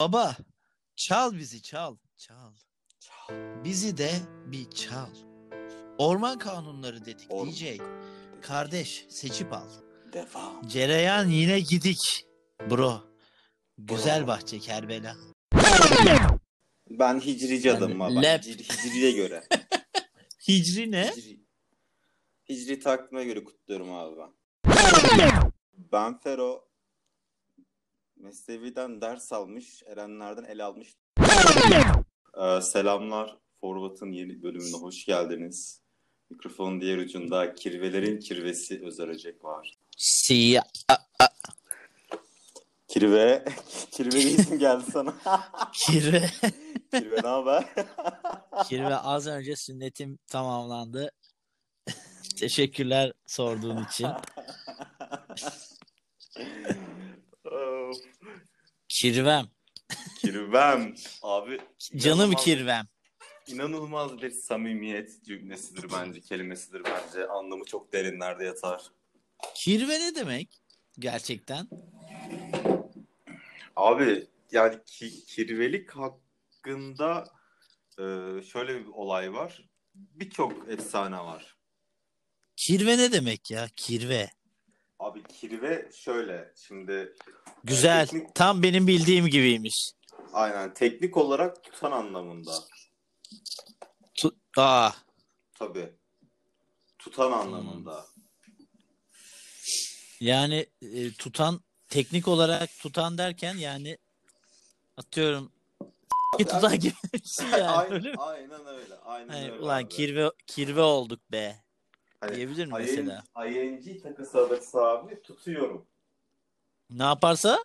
[0.00, 0.36] Baba
[0.96, 1.96] çal bizi çal.
[2.16, 2.52] Çal.
[3.64, 4.10] Bizi de
[4.46, 5.10] bir çal.
[5.98, 7.80] Orman kanunları dedik Or- DJ.
[8.42, 9.68] Kardeş seçip al.
[10.12, 10.66] Devam.
[10.66, 12.26] Cereyan yine gidik.
[12.70, 13.04] Bro.
[13.78, 14.26] Güzel Bro.
[14.26, 15.16] bahçe Kerbela.
[16.90, 18.42] Ben hicrici adamım lap.
[18.44, 19.44] Hicri, hicriye göre.
[20.48, 21.10] Hicri ne?
[21.10, 21.40] Hicri.
[22.48, 24.30] Hicri takvime göre kutluyorum abi ben.
[25.92, 26.68] Ben Fero
[28.16, 30.96] Mesnevi'den ders almış, Erenlerden el almış.
[32.40, 33.36] Ee, selamlar.
[33.60, 35.80] Forvat'ın yeni bölümüne hoş geldiniz.
[36.30, 39.74] Mikrofonun diğer ucunda kirvelerin kirvesi Özer Öcek var.
[39.96, 40.64] Siyah.
[42.88, 43.44] Kirve,
[43.90, 45.14] kirve bir isim geldi sana.
[45.72, 46.30] Kirve.
[46.92, 47.64] kirve ne haber?
[48.64, 51.10] Kirve az önce sünnetim tamamlandı.
[52.36, 54.08] Teşekkürler sorduğun için.
[58.88, 59.46] Kirvem.
[60.20, 60.94] Kirvem.
[61.22, 61.60] Abi
[61.96, 62.86] Canım kirvem.
[63.46, 67.26] İnanılmaz bir samimiyet cümlesidir bence, kelimesidir bence.
[67.28, 68.82] Anlamı çok derinlerde yatar.
[69.54, 70.62] Kirve ne demek?
[70.98, 71.68] Gerçekten.
[73.76, 77.35] Abi yani ki, kirvelik hakkında
[77.98, 78.02] e,
[78.42, 79.68] şöyle bir olay var.
[79.94, 81.56] Birçok efsane var.
[82.56, 83.68] Kirve ne demek ya?
[83.76, 84.30] Kirve.
[84.98, 87.14] Abi kirve şöyle şimdi
[87.64, 88.06] Güzel.
[88.06, 89.90] teknik- Tam benim bildiğim gibiymiş.
[90.32, 92.52] aynen teknik olarak tutan anlamında.
[94.14, 94.90] Tu- Aa,
[95.54, 95.92] Tabii.
[96.98, 98.06] Tutan anlamında.
[100.20, 103.98] yani e, tutan teknik olarak tutan derken yani
[104.96, 105.52] atıyorum
[106.44, 108.18] tutan gibi bir şey yani aynen, öyle mi?
[108.18, 108.94] aynen öyle.
[108.96, 109.88] Aynen Hani, öyle ulan abi.
[109.88, 111.56] kirve kirve olduk be
[112.20, 113.24] Hani diyebilir mi mesela?
[113.46, 115.86] ING takısı alırsa abi tutuyorum.
[116.90, 117.58] Ne yaparsa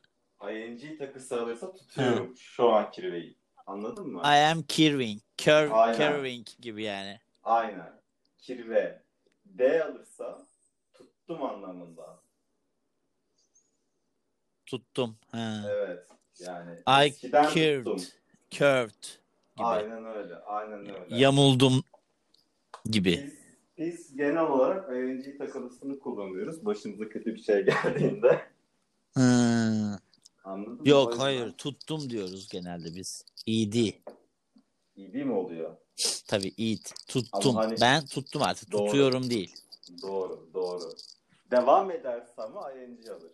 [0.49, 2.33] ING takısı alırsa tutuyorum.
[2.37, 3.37] Şu an kirveyi.
[3.65, 4.21] Anladın mı?
[4.23, 5.21] I am kirving.
[5.37, 5.93] Cur Aynen.
[5.97, 7.19] curving gibi yani.
[7.43, 8.01] Aynen.
[8.37, 9.03] Kirve.
[9.45, 10.47] D alırsa
[10.93, 12.23] tuttum anlamında.
[14.65, 15.17] Tuttum.
[15.31, 15.75] Ha.
[15.79, 16.07] Evet.
[16.39, 17.97] Yani I eskiden curved.
[17.97, 18.11] tuttum.
[18.51, 19.03] Curved
[19.55, 19.65] gibi.
[19.67, 20.35] Aynen öyle.
[20.35, 21.15] Aynen öyle.
[21.15, 21.83] Yamuldum
[22.85, 23.11] gibi.
[23.23, 23.33] Biz,
[23.77, 26.65] biz genel olarak ING takılısını kullanıyoruz.
[26.65, 28.41] Başımıza kötü bir şey geldiğinde.
[30.43, 30.79] Anladın?
[30.85, 33.25] O Yok hayır tuttum diyoruz genelde biz.
[33.45, 35.77] İyi değil mi oluyor?
[36.27, 36.79] Tabii iyi.
[37.07, 37.57] Tuttum.
[37.57, 38.71] Ama hani- Ben tuttum artık.
[38.71, 38.85] Doğru.
[38.85, 39.55] Tutuyorum değil.
[40.01, 40.49] Doğru.
[40.53, 40.93] Doğru.
[41.51, 43.31] Devam ederse ama ING alır.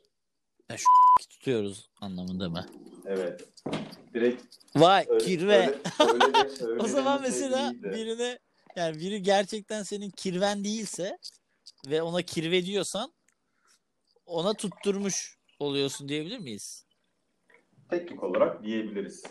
[1.30, 2.66] Tutuyoruz anlamında mı?
[3.06, 3.44] Evet.
[4.14, 4.44] Direkt
[4.76, 5.58] Vay öyle, kirve.
[6.00, 7.92] öyle, öyle öyle o zaman demeseydi mesela iyiydi.
[7.94, 8.40] birine
[8.76, 11.18] yani biri gerçekten senin kirven değilse
[11.88, 13.14] ve ona kirve diyorsan
[14.26, 16.86] ona tutturmuş oluyorsun diyebilir miyiz?
[17.90, 19.24] Teknik olarak diyebiliriz.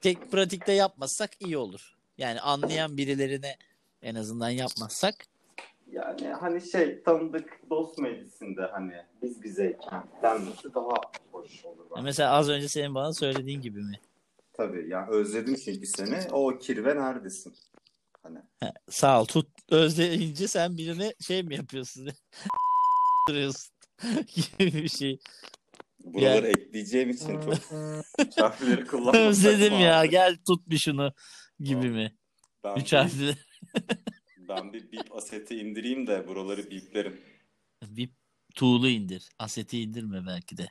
[0.00, 1.96] Tek pratikte yapmazsak iyi olur.
[2.18, 3.56] Yani anlayan birilerine
[4.02, 5.26] en azından yapmazsak
[5.92, 8.92] Yani hani şey tanıdık dost meclisinde hani
[9.22, 10.94] biz bizeyken denmesi daha
[11.32, 11.86] hoş olur.
[11.90, 12.02] bence.
[12.02, 14.00] mesela az önce senin bana söylediğin gibi mi?
[14.52, 16.32] Tabii yani özledim çünkü seni.
[16.32, 17.54] O kirve neredesin?
[18.22, 22.08] Hani He, sağ ol tut özleyince sen birine şey mi yapıyorsun?
[23.28, 23.72] duruyorsun
[24.34, 25.18] gibi bir şey.
[26.04, 27.54] buraları ekleyeceğim için çok
[28.36, 31.12] harfleri kullanmak Özledim ya gel tut bir şunu
[31.60, 31.96] gibi Tamam.
[31.96, 32.16] mi?
[32.64, 33.36] Ben, Üç harfli.
[34.48, 37.20] ben bir bip aseti indireyim de buraları biplerim.
[37.82, 38.10] Bir
[38.54, 39.28] tuğlu indir.
[39.38, 40.68] Aseti indirme belki de.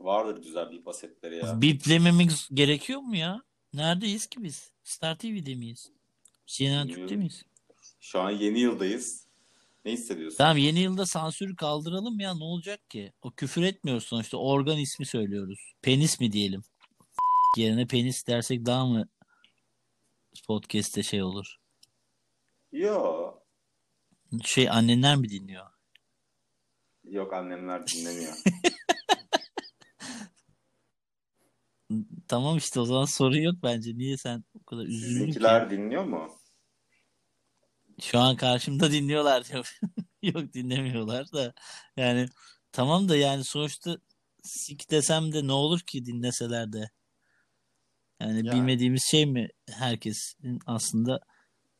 [0.00, 1.62] Vardır güzel bip asetleri ya.
[1.62, 3.42] Biplememiz gerekiyor mu ya?
[3.72, 4.70] Neredeyiz ki biz?
[4.84, 5.90] Star TV'de miyiz?
[6.46, 7.42] CNN Türk'te miyiz?
[8.00, 9.26] Şu an yeni yıldayız.
[9.84, 10.38] Ne hissediyorsun?
[10.38, 13.12] Tamam yeni yılda sansürü kaldıralım ya ne olacak ki?
[13.22, 15.72] O küfür etmiyoruz sonuçta organ ismi söylüyoruz.
[15.82, 16.62] Penis mi diyelim?
[17.56, 19.08] Yerine penis dersek daha mı
[20.46, 21.59] podcast'te şey olur?
[22.72, 23.32] Yo.
[24.44, 25.66] Şey annenler mi dinliyor?
[27.04, 28.32] Yok annemler dinlemiyor.
[32.28, 33.98] Tamam işte o zaman sorun yok bence.
[33.98, 35.08] Niye sen o kadar üzüldün ki?
[35.08, 36.38] Sizinkiler dinliyor mu?
[38.00, 39.78] Şu an karşımda dinliyorlar diyor.
[40.22, 41.54] Yok dinlemiyorlar da.
[41.96, 42.28] Yani
[42.72, 43.96] tamam da yani sonuçta
[44.42, 46.90] sik desem de ne olur ki dinleseler de.
[48.20, 48.52] Yani Yani.
[48.52, 51.20] bilmediğimiz şey mi herkesin aslında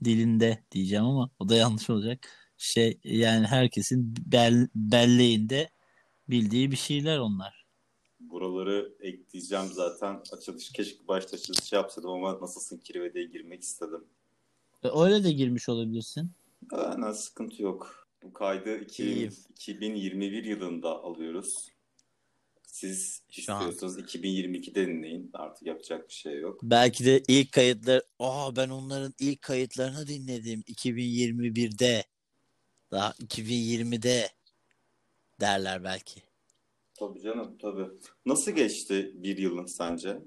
[0.05, 2.29] dilinde diyeceğim ama o da yanlış olacak.
[2.59, 5.71] Şey yani herkesin bel, belleğinde
[6.29, 7.67] bildiği bir şeyler onlar.
[8.21, 10.21] Buraları ekleyeceğim zaten.
[10.33, 14.05] Açılış keşke başta açılış yapsaydım ama nasılsın kirve diye girmek istedim.
[14.83, 16.31] E, Öyle de girmiş olabilirsin.
[16.73, 18.09] Aynen sıkıntı yok.
[18.23, 19.33] Bu kaydı 2000 İyiyim.
[19.51, 21.69] 2021 yılında alıyoruz.
[22.73, 23.71] Siz Şu an.
[23.71, 25.31] istiyorsanız 2022'de dinleyin.
[25.35, 26.61] Artık yapacak bir şey yok.
[26.63, 32.05] Belki de ilk kayıtlar, aa ben onların ilk kayıtlarını dinledim 2021'de.
[32.91, 34.29] Daha 2020'de
[35.41, 36.23] derler belki.
[36.95, 37.87] Tabii canım tabii.
[38.27, 40.19] Nasıl geçti bir yılın sence?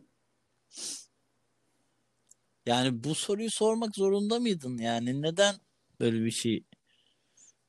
[2.65, 4.77] Yani bu soruyu sormak zorunda mıydın?
[4.77, 5.55] Yani neden
[5.99, 6.63] böyle bir şey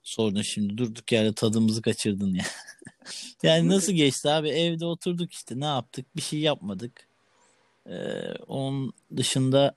[0.05, 0.79] sordun şimdi?
[0.79, 2.45] Durduk yerde tadımızı kaçırdın ya.
[3.43, 4.49] Yani nasıl geçti abi?
[4.49, 5.61] Evde oturduk işte.
[5.61, 6.17] Ne yaptık?
[6.17, 7.09] Bir şey yapmadık.
[7.87, 9.75] Ee, onun dışında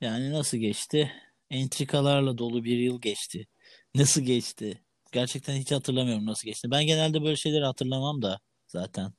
[0.00, 1.12] yani nasıl geçti?
[1.50, 3.46] Entrikalarla dolu bir yıl geçti.
[3.94, 4.82] Nasıl geçti?
[5.12, 6.70] Gerçekten hiç hatırlamıyorum nasıl geçti.
[6.70, 9.12] Ben genelde böyle şeyleri hatırlamam da zaten.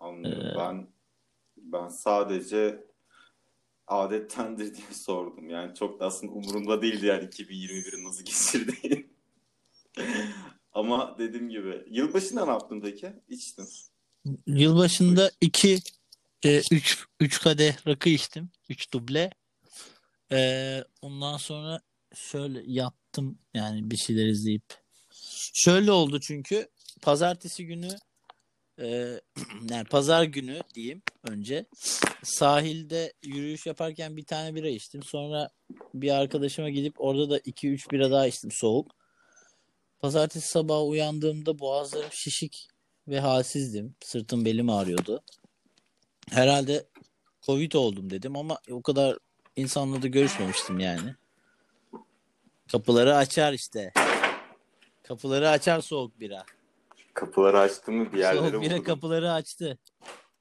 [0.00, 0.46] Anlıyorum.
[0.46, 0.88] Ee, Ben
[1.56, 2.84] ben sadece
[3.92, 5.50] adettendir diye sordum.
[5.50, 9.12] Yani çok da aslında umurumda değildi yani 2021'i nasıl geçirdiğin.
[10.72, 13.12] Ama dediğim gibi yılbaşında ne yaptın peki?
[13.28, 13.68] İçtin.
[14.46, 15.78] Yılbaşında 2
[16.44, 18.50] 3 3 kadeh rakı içtim.
[18.68, 19.30] 3 duble.
[20.32, 21.80] Ee, ondan sonra
[22.14, 24.64] şöyle yattım yani bir şeyler izleyip.
[25.54, 26.68] Şöyle oldu çünkü
[27.02, 27.96] pazartesi günü
[28.82, 29.20] e,
[29.70, 31.66] yani pazar günü diyeyim önce
[32.22, 35.02] sahilde yürüyüş yaparken bir tane bira içtim.
[35.02, 35.50] Sonra
[35.94, 38.90] bir arkadaşıma gidip orada da 2-3 bira daha içtim soğuk.
[40.00, 42.68] Pazartesi sabahı uyandığımda boğazlarım şişik
[43.08, 43.94] ve halsizdim.
[44.04, 45.22] Sırtım belim ağrıyordu.
[46.30, 46.86] Herhalde
[47.42, 49.18] Covid oldum dedim ama o kadar
[49.56, 51.14] insanla da görüşmemiştim yani.
[52.72, 53.92] Kapıları açar işte.
[55.02, 56.44] Kapıları açar soğuk bira.
[57.14, 58.82] Kapıları açtın mı bir yerlere Soğuk vurdun.
[58.82, 59.78] kapıları açtı.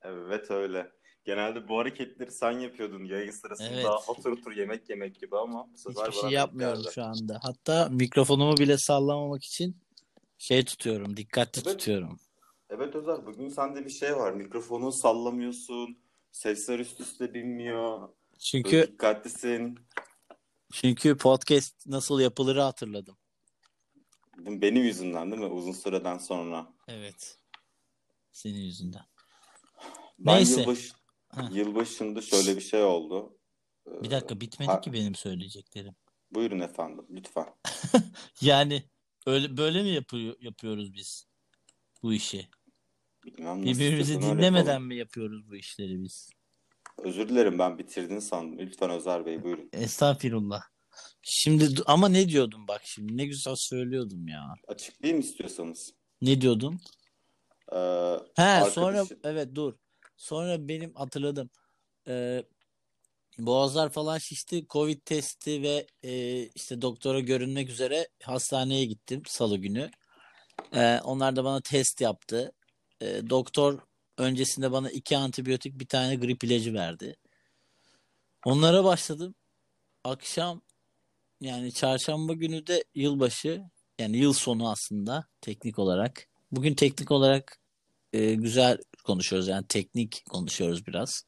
[0.02, 0.92] Evet öyle.
[1.26, 3.88] Genelde bu hareketleri sen yapıyordun yayın sırasında Evet.
[4.08, 6.94] otur otur yemek yemek gibi ama bu sefer Hiçbir bana şey denk yapmıyorum geldi.
[6.94, 7.40] şu anda.
[7.44, 9.78] Hatta mikrofonumu bile sallamamak için
[10.38, 11.18] şey tutuyorum.
[11.18, 11.80] Dikkatli Evet.
[11.80, 12.20] tutuyorum.
[12.70, 14.32] Evet Özer bugün sende bir şey var.
[14.32, 15.98] Mikrofonu sallamıyorsun.
[16.32, 18.02] Sesler üst üste binmiyor.
[18.02, 19.80] Böyle Çünkü dikkatlisin.
[20.74, 23.18] çünkü podcast nasıl yapılırı hatırladım.
[24.46, 25.48] Benim yüzümden değil mi?
[25.48, 26.74] Uzun süreden sonra.
[26.88, 27.40] Evet.
[28.32, 29.06] Senin yüzünden.
[30.20, 30.60] Ben Neyse.
[30.62, 30.94] yılbaşı,
[31.52, 33.38] yılbaşında şöyle bir şey oldu.
[33.88, 35.96] Ee, Bir dakika bitmedi ha- ki benim söyleyeceklerim.
[36.32, 37.46] Buyurun efendim lütfen.
[38.42, 38.84] Yani
[39.26, 41.28] öyle böyle mi yapıyor, yapıyoruz biz
[42.04, 42.48] bu işi?
[43.26, 44.84] Bilmem Birbirimizi dinlemeden yapalım.
[44.88, 46.30] mi yapıyoruz bu işleri biz?
[46.98, 48.60] Özür dilerim ben bitirdin sandım.
[48.60, 49.70] Lütfen Özer Bey buyurun.
[49.74, 50.62] Estağfurullah.
[51.22, 54.54] Şimdi ama ne diyordum bak şimdi ne güzel söylüyordum ya.
[54.68, 55.94] Açıklayayım istiyorsanız.
[56.22, 56.80] Ne diyordum?
[57.72, 57.76] Ee,
[58.36, 59.74] He arkadaşı- sonra evet dur.
[60.18, 61.50] Sonra benim hatırladım.
[62.08, 62.44] Ee,
[63.40, 64.66] boğazlar falan şişti.
[64.70, 69.92] Covid testi ve e, işte doktora görünmek üzere hastaneye gittim salı günü.
[70.76, 72.52] Ee, onlar da bana test yaptı.
[73.02, 73.80] Ee, doktor
[74.18, 77.16] öncesinde bana iki antibiyotik bir tane grip ilacı verdi.
[78.46, 79.36] Onlara başladım.
[80.04, 80.62] Akşam
[81.42, 83.64] yani çarşamba günü de yılbaşı
[84.00, 86.28] yani yıl sonu aslında teknik olarak.
[86.52, 87.58] Bugün teknik olarak
[88.14, 91.24] e, güzel konuşuyoruz yani teknik konuşuyoruz biraz.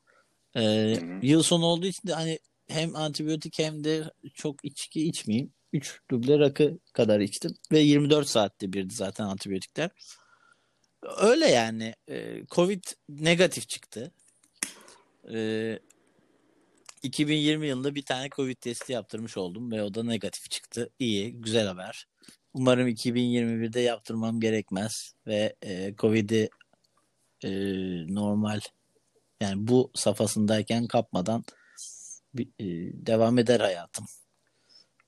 [0.55, 1.19] E, Hı hı.
[1.25, 5.53] yıl sonu olduğu için de hani hem antibiyotik hem de çok içki içmeyeyim.
[5.73, 9.89] 3 duble rakı kadar içtim ve 24 saatte birdi zaten antibiyotikler.
[11.17, 11.95] Öyle yani.
[12.09, 14.11] E, Covid negatif çıktı.
[15.33, 15.79] E,
[17.03, 20.89] 2020 yılında bir tane Covid testi yaptırmış oldum ve o da negatif çıktı.
[20.99, 22.07] İyi, güzel haber.
[22.53, 26.49] Umarım 2021'de yaptırmam gerekmez ve e, Covid'i
[27.43, 27.49] e,
[28.13, 28.59] normal
[29.41, 31.43] yani bu safhasındayken kapmadan
[32.33, 32.65] bir, e,
[33.05, 34.05] devam eder hayatım.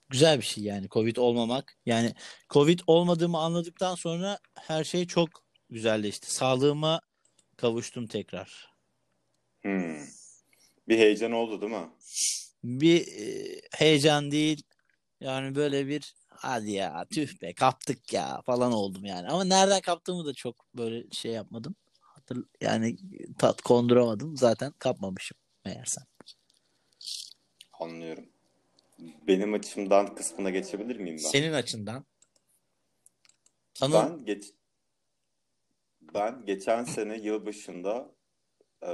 [0.09, 1.77] Güzel bir şey yani Covid olmamak.
[1.85, 2.13] Yani
[2.49, 5.29] Covid olmadığımı anladıktan sonra her şey çok
[5.69, 6.33] güzelleşti.
[6.33, 7.01] Sağlığıma
[7.57, 8.69] kavuştum tekrar.
[9.61, 10.24] Hmm.
[10.87, 11.89] Bir heyecan oldu değil mi?
[12.63, 14.63] Bir e, heyecan değil
[15.19, 19.27] yani böyle bir hadi ya tüh be kaptık ya falan oldum yani.
[19.27, 21.75] Ama nereden kaptığımı da çok böyle şey yapmadım.
[22.01, 22.97] Hatır, yani
[23.37, 24.37] tat konduramadım.
[24.37, 26.03] Zaten kapmamışım meğersem.
[27.73, 28.25] Anlıyorum.
[28.99, 31.29] Benim açımdan kısmına geçebilir miyim ben?
[31.29, 32.05] Senin açından
[33.73, 34.45] tanı Ben geç
[36.01, 38.15] ben geçen sene yılbaşında
[38.85, 38.91] e,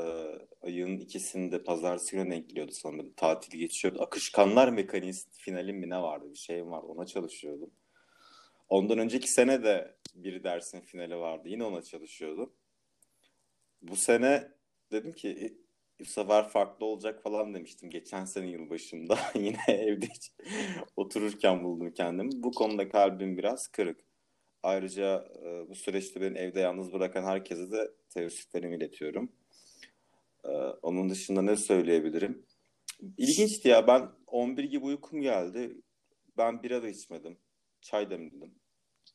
[0.62, 3.14] ayın ikisinde pazartesi günü denk geliyordu sanırım.
[3.18, 4.02] Tatil geçiyordu.
[4.02, 6.26] Akışkanlar Mekaniği finali mi ne vardı?
[6.32, 6.84] Bir şeyim var.
[6.84, 7.72] Ona çalışıyordum.
[8.70, 11.50] Ondan önceki sene de bir dersin finali vardı.
[11.50, 12.54] Yine ona çalışıyordum.
[13.82, 14.52] Bu sene
[14.92, 15.54] dedim ki "E,
[16.00, 19.18] bu sefer farklı olacak falan demiştim geçen sene yılbaşında.
[19.36, 20.08] Yine evde
[20.96, 22.30] otururken buldum kendimi.
[22.44, 24.00] Bu konuda kalbim biraz kırık.
[24.64, 29.32] Ayrıca e, bu süreçte beni evde yalnız bırakan herkese de teessüflerimi iletiyorum.
[30.46, 30.50] E,
[30.82, 32.46] onun dışında ne söyleyebilirim?
[33.18, 35.82] İlginçti ya ben 11 gibi uykum geldi.
[36.38, 37.38] Ben bira da içmedim.
[37.82, 38.56] Çay demledim.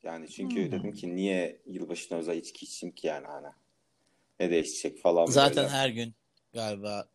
[0.03, 0.73] Yani çünkü Hmm.
[0.73, 3.49] dedim ki niye yılbaşına özel içki içeyim ki yani hani.
[4.41, 5.69] Ne değişecek falan Zaten böyle.
[5.69, 6.15] her gün
[6.55, 7.09] galiba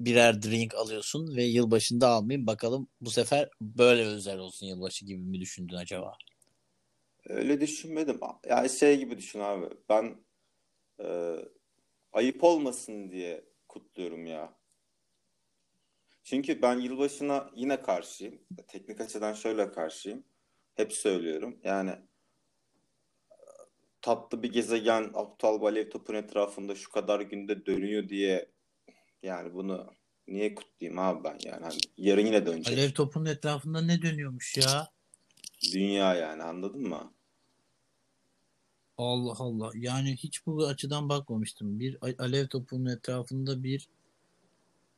[0.00, 2.46] birer drink alıyorsun ve yılbaşında almayayım.
[2.46, 6.18] Bakalım bu sefer böyle özel olsun yılbaşı gibi mi düşündün acaba?
[7.28, 8.20] Öyle düşünmedim.
[8.48, 9.66] Yani şey gibi düşün abi.
[9.88, 10.16] Ben
[11.00, 11.36] e,
[12.12, 14.60] ayıp olmasın diye kutluyorum ya.
[16.22, 18.40] Çünkü ben yılbaşına yine karşıyım.
[18.68, 20.24] Teknik açıdan şöyle karşıyım.
[20.74, 21.60] Hep söylüyorum.
[21.64, 21.92] Yani
[24.02, 28.50] tatlı bir gezegen aptal bir alev topun etrafında şu kadar günde dönüyor diye
[29.22, 29.94] yani bunu
[30.28, 32.78] niye kutlayayım abi ben yani hani yarın yine dönecek.
[32.78, 34.88] Alev topunun etrafında ne dönüyormuş ya?
[35.72, 37.14] Dünya yani anladın mı?
[39.00, 39.70] Allah Allah.
[39.74, 41.80] Yani hiç bu açıdan bakmamıştım.
[41.80, 43.88] Bir alev topunun etrafında bir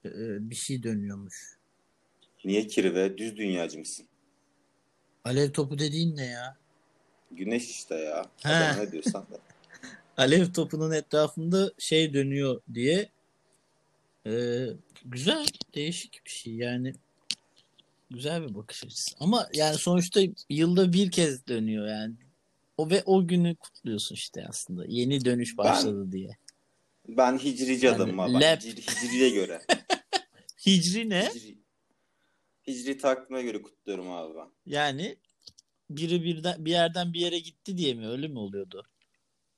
[0.05, 0.11] e,
[0.51, 1.59] bir şey dönüyormuş.
[2.45, 3.19] Niye kirve?
[3.19, 4.07] Düz dünyacı mısın?
[5.25, 6.57] Alev topu dediğin ne ya?
[7.31, 8.27] Güneş işte ya.
[8.45, 9.39] Adam ne diyorsan da.
[10.17, 13.09] Alev topunun etrafında şey dönüyor diye
[14.27, 14.67] e,
[15.05, 16.55] güzel, değişik bir şey.
[16.55, 16.95] Yani
[18.11, 19.17] güzel bir bakış açısı.
[19.21, 22.15] Ama yani sonuçta yılda bir kez dönüyor yani.
[22.77, 24.85] O ve o günü kutluyorsun işte aslında.
[24.89, 26.37] Yeni dönüş başladı diye.
[27.09, 28.35] Ben hicrici Yani adamım abi.
[28.35, 29.63] Ben hicri- hicriye göre.
[30.67, 31.29] Hicri ne?
[31.35, 31.59] Hicri,
[32.67, 34.49] hicri takvime göre kutluyorum abi ben.
[34.67, 35.17] Yani
[35.91, 38.87] biri birden bir yerden bir yere gitti diye mi öyle mi oluyordu?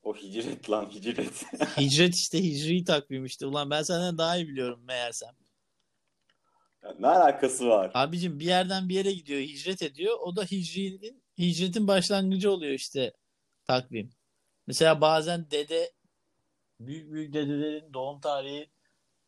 [0.03, 1.45] O hicret lan hicret.
[1.81, 3.47] Hicret işte hicri takvim işte.
[3.47, 5.35] Ulan ben senden daha iyi biliyorum meğersem.
[6.83, 7.91] Ya ne alakası var?
[7.95, 10.17] Abicim bir yerden bir yere gidiyor, hicret ediyor.
[10.21, 13.13] O da hicrinin hicretin başlangıcı oluyor işte
[13.65, 14.11] takvim.
[14.67, 15.93] Mesela bazen dede
[16.81, 18.71] büyük büyük dedelerin doğum tarihi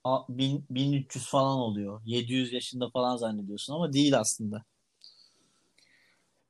[0.04, 2.00] a- bin- 1300 falan oluyor.
[2.04, 4.64] 700 yaşında falan zannediyorsun ama değil aslında.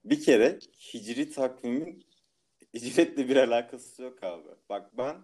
[0.05, 0.59] Bir kere
[0.95, 2.07] hicri takvimin
[2.75, 4.49] hicretle bir alakası yok abi.
[4.69, 5.17] Bak ben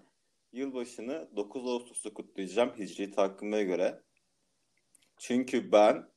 [0.53, 4.03] yılbaşını 9 Ağustos'ta kutlayacağım hicri takvime göre.
[5.19, 6.12] Çünkü ben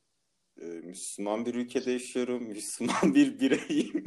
[0.62, 2.44] e, Müslüman bir ülkede yaşıyorum.
[2.48, 4.04] Müslüman bir bireyim.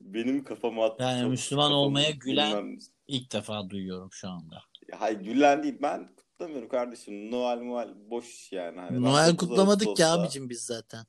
[0.00, 1.02] Benim kafama attı.
[1.02, 4.62] Yani çok- Müslüman kafamı olmaya gülen- bilmem- İlk defa duyuyorum şu anda.
[4.92, 7.30] Hayır gülen değil ben kutlamıyorum kardeşim.
[7.30, 8.80] Noel Noel boş yani.
[8.80, 11.04] Hani Noel 9 kutlamadık ya Ağustos'ta- abicim biz zaten.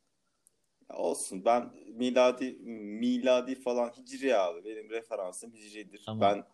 [0.91, 2.51] Ya Olsun ben miladi
[2.99, 4.65] miladi falan hicri abi.
[4.65, 6.03] Benim referansım hicridir.
[6.05, 6.21] Tamam.
[6.21, 6.45] Ben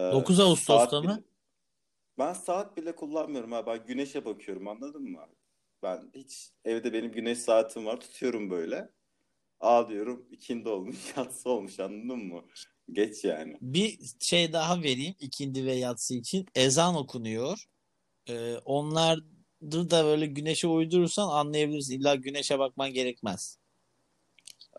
[0.00, 1.10] e, 9 Ağustos'ta saat mı?
[1.10, 1.24] bile-
[2.18, 3.66] ben saat bile kullanmıyorum abi.
[3.70, 5.18] Ben güneşe bakıyorum anladın mı?
[5.82, 8.90] Ben hiç evde benim güneş saatim var tutuyorum böyle.
[9.60, 12.44] Aa diyorum ikindi olmuş yatsı olmuş anladın mı?
[12.92, 13.56] Geç yani.
[13.60, 16.46] Bir şey daha vereyim ikindi ve yatsı için.
[16.54, 17.64] Ezan okunuyor.
[18.28, 19.18] Ee, onlar
[19.62, 22.00] da böyle güneşe uydurursan anlayabilirsin.
[22.00, 23.58] İlla güneşe bakman gerekmez.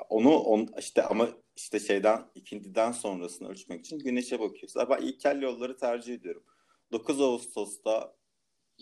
[0.10, 4.78] Onu on, işte ama işte şeyden ikindiden sonrasını ölçmek için güneşe bakıyoruz.
[4.78, 6.44] Ama ilkel yolları tercih ediyorum.
[6.92, 8.16] 9 Ağustos'ta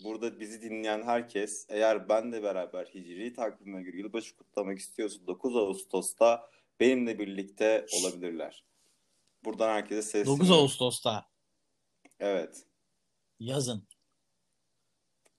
[0.04, 5.56] burada bizi dinleyen herkes eğer ben de beraber hicri takvime göre yılbaşı kutlamak istiyorsa 9
[5.56, 8.64] Ağustos'ta benimle birlikte olabilirler.
[9.44, 10.38] Buradan herkese sesleniyorum.
[10.40, 11.26] 9 Ağustos'ta
[12.20, 12.66] Evet.
[13.40, 13.88] yazın.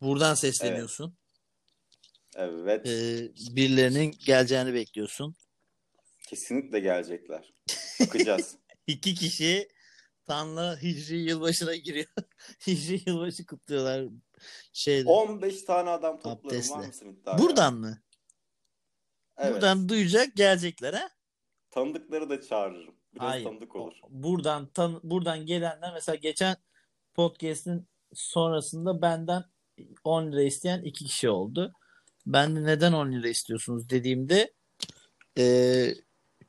[0.01, 1.17] Buradan sesleniyorsun.
[2.35, 2.87] Evet.
[2.87, 5.35] Ee, birilerinin geleceğini bekliyorsun.
[6.27, 7.53] Kesinlikle gelecekler.
[7.99, 8.55] Bakacağız.
[8.87, 9.69] İki kişi
[10.25, 12.07] Tan'la Hicri yılbaşına giriyor.
[12.67, 14.07] Hicri yılbaşı kutluyorlar.
[14.73, 15.09] Şeyde.
[15.09, 17.23] 15 tane adam toplarım var mısın?
[17.37, 18.01] Buradan mı?
[19.37, 19.53] Evet.
[19.53, 21.09] Buradan duyacak gelecekler ha?
[21.71, 22.95] Tanıdıkları da çağırırım.
[23.13, 23.45] Biraz Hayır.
[23.45, 23.93] tanıdık olur.
[24.09, 26.55] Buradan tan buradan gelenler mesela geçen
[27.13, 29.43] podcast'in sonrasında benden
[30.03, 31.73] 10 lira isteyen iki kişi oldu.
[32.25, 34.53] Ben de neden 10 lira istiyorsunuz dediğimde
[35.35, 35.95] eee,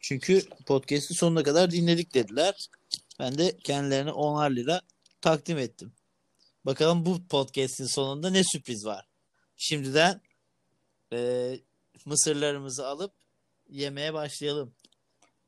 [0.00, 2.68] çünkü podcast'i sonuna kadar dinledik dediler.
[3.20, 4.80] Ben de kendilerine 10'ar lira
[5.20, 5.92] takdim ettim.
[6.66, 9.08] Bakalım bu podcast'in sonunda ne sürpriz var.
[9.56, 10.20] Şimdiden
[11.12, 11.60] eee,
[12.06, 13.12] mısırlarımızı alıp
[13.68, 14.74] yemeye başlayalım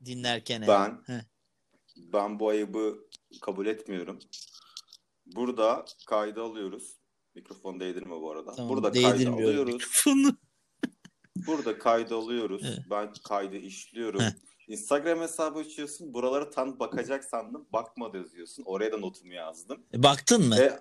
[0.05, 0.63] dinlerken.
[0.67, 1.21] Ben Heh.
[1.97, 2.99] ben bu ayıbı
[3.41, 4.19] kabul etmiyorum.
[5.25, 6.83] Burada kaydı alıyoruz.
[7.35, 8.55] Mikrofon değdirme bu arada.
[8.55, 9.73] Tamam, Burada kaydı alıyoruz.
[9.73, 10.37] mikrofonu.
[11.47, 12.61] Burada kaydı alıyoruz.
[12.65, 12.79] Evet.
[12.89, 14.19] Ben kaydı işliyorum.
[14.21, 14.31] Heh.
[14.67, 16.13] Instagram hesabı açıyorsun.
[16.13, 17.67] Buraları tam bakacak sandım.
[17.73, 18.63] Bakmadı yazıyorsun.
[18.65, 19.85] Oraya da notumu yazdım.
[19.93, 20.57] E, Baktın mı?
[20.57, 20.79] Ve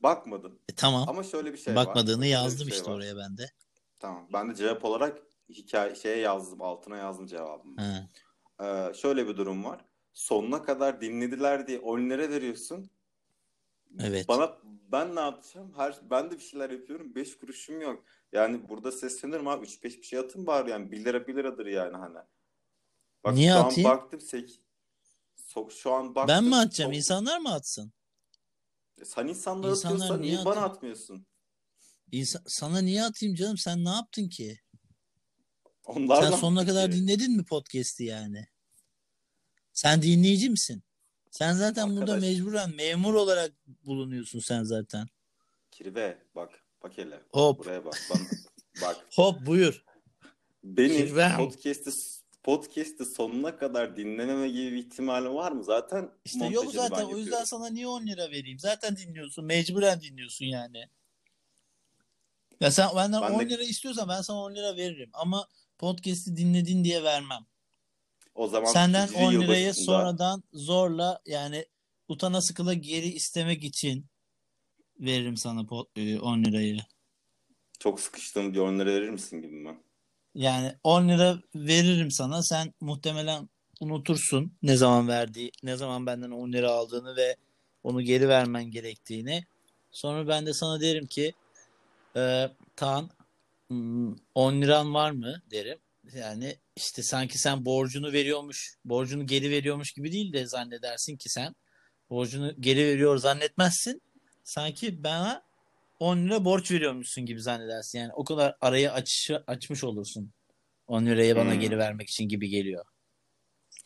[0.00, 0.60] Bakmadın.
[0.68, 1.08] E, tamam.
[1.08, 1.86] Ama şöyle bir şey var.
[1.86, 2.96] Bakmadığını Şöyle bir yazdım şey işte var.
[2.96, 3.50] oraya ben de.
[3.98, 4.28] Tamam.
[4.32, 5.18] Ben de cevap olarak
[5.50, 6.62] hikaye şeye yazdım.
[6.62, 8.08] Altına yazdım cevabımı.
[8.62, 9.84] Ee, şöyle bir durum var.
[10.12, 12.90] Sonuna kadar dinlediler diye 10 lira veriyorsun.
[14.00, 14.28] Evet.
[14.28, 14.58] Bana
[14.92, 15.72] ben ne yapacağım?
[15.76, 17.14] Her ben de bir şeyler yapıyorum.
[17.14, 18.04] 5 kuruşum yok.
[18.32, 21.96] Yani burada seslenirim abi 3-5 bir şey atın bari yani 1 lira 1 liradır yani
[21.96, 22.18] hani.
[23.24, 23.90] Bak Niye şu atayım?
[23.90, 24.60] an baktım sek
[25.54, 26.36] so- şu an baktım.
[26.36, 26.90] Ben mi atacağım?
[26.90, 27.92] çok- İnsanlar mı atsın?
[29.04, 30.70] Sen insanlara İnsanlar atıyorsan niye niye bana atıyor?
[30.70, 31.26] atmıyorsun?
[32.12, 33.58] İnsan, sana niye atayım canım?
[33.58, 34.60] Sen ne yaptın ki?
[35.84, 36.96] Onlar Sen ne sonuna yaptı kadar ki?
[36.96, 38.46] dinledin mi podcast'i yani?
[39.72, 40.82] Sen dinleyici misin?
[41.30, 42.22] Sen zaten burada Arkadaş.
[42.22, 43.52] mecburen memur olarak
[43.84, 45.06] bulunuyorsun sen zaten.
[45.70, 46.50] Kirve bak
[46.82, 47.20] bak hele.
[47.32, 47.58] Hop.
[47.58, 47.98] Buraya bak.
[48.10, 48.20] Bana,
[48.82, 49.06] bak.
[49.14, 49.84] Hop buyur.
[50.64, 51.36] Benim Kirvem.
[51.36, 51.92] podcast'i
[52.46, 55.64] podcast'i sonuna kadar dinlememe gibi bir ihtimali var mı?
[55.64, 58.58] Zaten İşte yok ben zaten o yüzden sana niye 10 lira vereyim?
[58.58, 59.44] Zaten dinliyorsun.
[59.44, 60.88] Mecburen dinliyorsun yani.
[62.60, 65.10] Ya sen benden Ben 10 de- lira istiyorsan ben sana 10 lira veririm.
[65.12, 65.48] Ama
[65.78, 67.46] podcast'i dinledin diye vermem.
[68.34, 71.66] O zaman Senden hicri 10 lirayı yılbaşında sonradan zorla yani
[72.08, 74.06] utana sıkıla geri istemek için
[75.00, 76.78] veririm sana po- e, 10 lirayı.
[77.78, 79.78] çok sıkıştığım bir 10 lira verir misin gibi mi?
[80.36, 82.42] Yani 10 lira veririm sana.
[82.42, 83.48] Sen muhtemelen
[83.80, 87.36] unutursun ne zaman verdiği, ne zaman benden 10 lira aldığını ve
[87.84, 89.44] onu geri vermen gerektiğini.
[89.90, 91.32] Sonra ben de sana derim ki
[92.16, 93.10] e, Tan
[93.68, 95.78] hmm, 10 liran var mı derim.
[96.14, 101.54] Yani işte sanki sen borcunu veriyormuş, borcunu geri veriyormuş gibi değil de zannedersin ki sen
[102.10, 104.02] borcunu geri veriyor zannetmezsin.
[104.44, 105.45] Sanki bana
[106.00, 107.98] 10 lira borç veriyormuşsun gibi zannedersin.
[107.98, 110.32] Yani o kadar arayı aç, açmış olursun.
[110.86, 111.60] 10 lirayı bana Hmm.
[111.60, 112.84] geri vermek için gibi geliyor.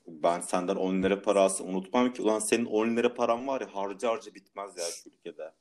[0.06, 2.22] Ben senden 10 lira parası unutmam ki.
[2.22, 5.52] Ulan senin 10 lira paran var ya harca harca bitmez ya şu ülkede.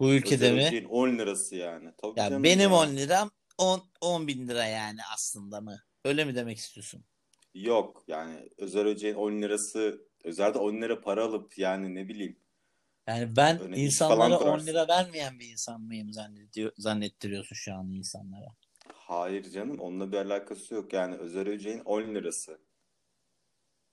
[0.00, 0.58] Bu ülkede mi?
[0.66, 1.90] Özel 10 lirası yani.
[1.98, 2.76] Tabii Ya canım benim ya.
[2.76, 5.78] 10 liram 10, 10 bin lira yani aslında mı?
[6.04, 7.04] Öyle mi demek istiyorsun?
[7.54, 12.36] Yok yani Özer Öceğin 10 lirası Özer'de 10 lira para alıp yani ne bileyim.
[13.06, 14.66] Yani ben Öyle insanlara falan 10 kurarsın.
[14.66, 18.46] lira vermeyen bir insan mıyım zannediyor, zannettiriyorsun şu an insanlara.
[18.92, 20.92] Hayır canım onunla bir alakası yok.
[20.92, 22.58] Yani Özer Öceğin 10 lirası.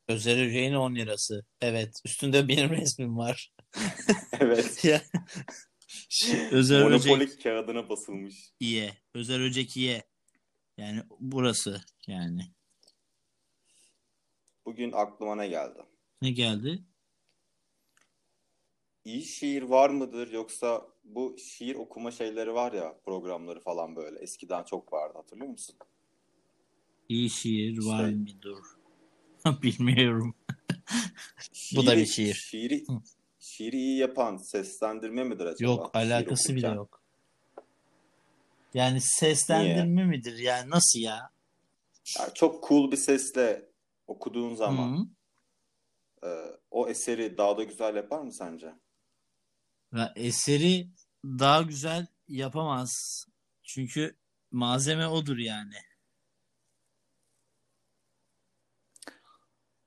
[0.07, 1.45] Özel Öceğin 10 lirası.
[1.61, 2.01] Evet.
[2.05, 3.53] Üstünde benim resmim var.
[4.39, 4.85] Evet.
[6.51, 8.53] Özel Öcek Monopoly kağıdına basılmış.
[8.59, 8.93] İye.
[9.13, 10.03] Özel Öcek İye.
[10.77, 12.41] Yani burası yani.
[14.65, 15.79] Bugün aklıma ne geldi?
[16.21, 16.83] Ne geldi?
[19.09, 24.63] İyi şiir var mıdır yoksa bu şiir okuma şeyleri var ya programları falan böyle eskiden
[24.63, 25.75] çok vardı hatırlıyor musun?
[27.09, 28.57] İyi şiir var Şey- mıdır?
[29.63, 30.35] Bilmiyorum.
[31.75, 32.33] Bu da bir Şiiri- şiir.
[32.33, 32.85] Şiiri,
[33.39, 35.71] şiiri iyi yapan seslendirme midir acaba?
[35.71, 37.01] Yok alakası bile yok.
[38.73, 40.37] Yani seslendirme midir?
[40.37, 41.31] Yani nasıl ya?
[42.19, 43.69] Yani çok cool bir sesle
[44.07, 45.09] okuduğun zaman
[46.23, 46.27] Hı.
[46.27, 46.29] e,
[46.71, 48.73] o eseri daha da güzel yapar mı sence?
[49.93, 50.87] Ya eseri
[51.23, 53.25] daha güzel yapamaz.
[53.63, 54.15] Çünkü
[54.51, 55.75] malzeme odur yani.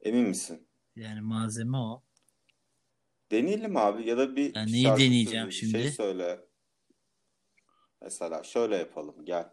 [0.01, 0.69] Emin misin?
[0.97, 2.03] Yani malzeme o.
[3.31, 5.91] Deneyelim abi ya da bir Ya neyi şarkı deneyeceğim bir şey şimdi?
[5.91, 6.41] söyle.
[8.01, 9.51] Mesela şöyle yapalım gel.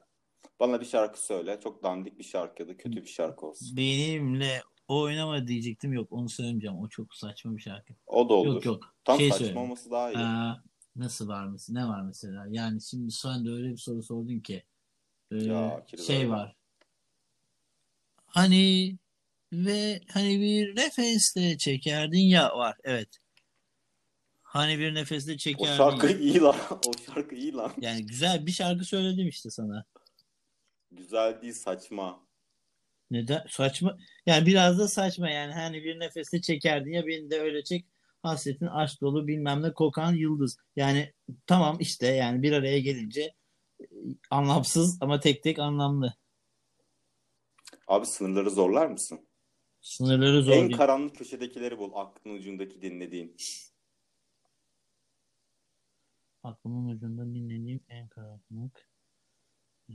[0.60, 1.60] Bana bir şarkı söyle.
[1.64, 3.78] Çok dandik bir şarkı ya da kötü bir şarkı olsun.
[3.78, 4.62] Benimle
[4.96, 5.94] oynama diyecektim.
[5.94, 6.78] Yok onu söylemeyeceğim.
[6.78, 7.94] O çok saçma bir şarkı.
[8.08, 8.54] O da olur.
[8.56, 8.96] Yok yok.
[9.04, 9.60] Tam Şey saçma söyle.
[9.60, 10.18] olması daha iyi.
[10.18, 10.64] Aa,
[10.96, 11.80] nasıl var mesela?
[11.84, 12.46] Ne var mesela?
[12.50, 14.64] Yani şimdi sen de öyle bir soru sordun ki.
[15.32, 16.30] Ee, Ya, şey ya.
[16.30, 16.56] var.
[18.26, 18.98] Hani
[19.54, 22.78] ve hani bir nefeste çekerdin ya var.
[22.84, 23.10] Evet.
[24.42, 26.18] Hani bir nefeste O çekerdin şarkı ya.
[26.20, 26.56] iyi lan.
[26.88, 27.72] O şarkı iyi lan.
[27.82, 29.86] Yani güzel bir şarkı söyledim işte sana.
[30.92, 32.20] Güzel değil saçma.
[33.12, 33.44] Neden?
[33.50, 33.98] Saçma.
[34.26, 35.54] Yani biraz da saçma yani.
[35.54, 37.86] Hani bir nefeste çekerdin ya beni de öyle çek.
[38.24, 40.58] Hasretin aşk dolu bilmem ne kokan yıldız.
[40.76, 41.14] Yani
[41.48, 43.34] tamam işte yani bir araya gelince
[43.82, 43.86] e,
[44.32, 46.14] anlamsız ama tek tek anlamlı.
[47.88, 49.28] Abi sınırları zorlar mısın?
[49.82, 50.78] Sınırları zor En değil.
[50.78, 51.92] karanlık köşedekileri bul.
[51.96, 53.36] Aklın ucundaki dinlediğin.
[56.44, 58.90] Aklımın ucunda dinlediğim en karanlık.
[59.90, 59.94] Ee,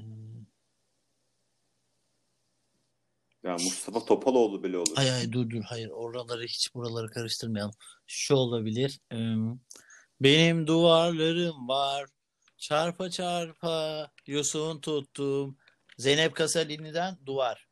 [3.44, 4.92] Yani Mustafa Topaloğlu bile olur.
[4.96, 7.74] Ay ay dur dur hayır oraları hiç buraları karıştırmayalım.
[8.07, 9.00] Şu olabilir.
[10.20, 12.07] Benim duvarlarım var.
[12.59, 15.59] Çarpa çarpa yosun tuttum.
[15.98, 17.68] Zeynep Kasalini'den duvar.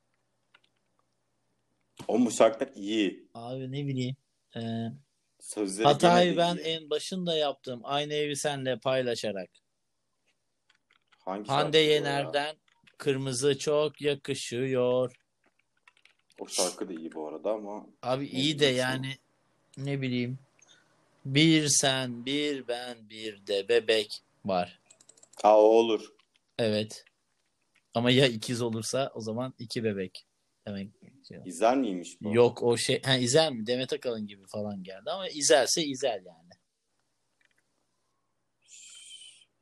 [2.09, 3.29] O bu şarkılar iyi.
[3.35, 4.17] Abi ne bileyim.
[4.57, 4.61] Ee,
[5.41, 6.61] Sözleri Hatayı ben iyi.
[6.61, 7.81] en başında yaptım.
[7.85, 9.51] Aynı evi senle paylaşarak.
[11.19, 11.87] Hangi Hande o ya?
[11.87, 12.57] Yener'den
[12.99, 15.22] Kırmızı çok yakışıyor.
[16.39, 19.19] O şarkı da iyi bu arada ama Abi iyi de yani
[19.77, 20.39] ne bileyim.
[21.25, 24.79] Bir sen, bir ben, bir de bebek var.
[25.43, 26.13] Aa o olur.
[26.59, 27.05] Evet.
[27.95, 30.27] Ama ya ikiz olursa o zaman iki bebek
[30.67, 30.89] demek.
[31.45, 32.35] İzel miymiş bu?
[32.35, 33.67] Yok o şey ha İzel mi?
[33.67, 36.53] Demet Akalın gibi falan geldi ama İzel'se İzel yani.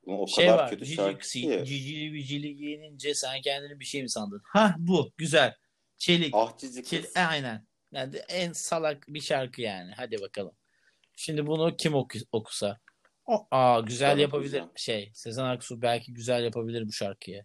[0.06, 0.70] O Şey kadar var.
[0.70, 1.28] kötü şarkı
[1.64, 4.42] cicili bicili giyinince sen kendini bir şey mi sandın?
[4.44, 5.54] Ha bu güzel.
[6.00, 6.34] Çelik.
[6.34, 7.16] Ah Çel- kız.
[7.16, 7.66] e, aynen.
[7.92, 9.92] Yani en salak bir şarkı yani.
[9.96, 10.52] Hadi bakalım.
[11.16, 12.78] Şimdi bunu kim oku- okusa?
[13.26, 14.48] O, aa güzel Güzel yapabilir.
[14.48, 14.70] okuyacağım.
[14.76, 17.44] Şey, Sezen Aksu belki güzel yapabilir bu şarkıyı.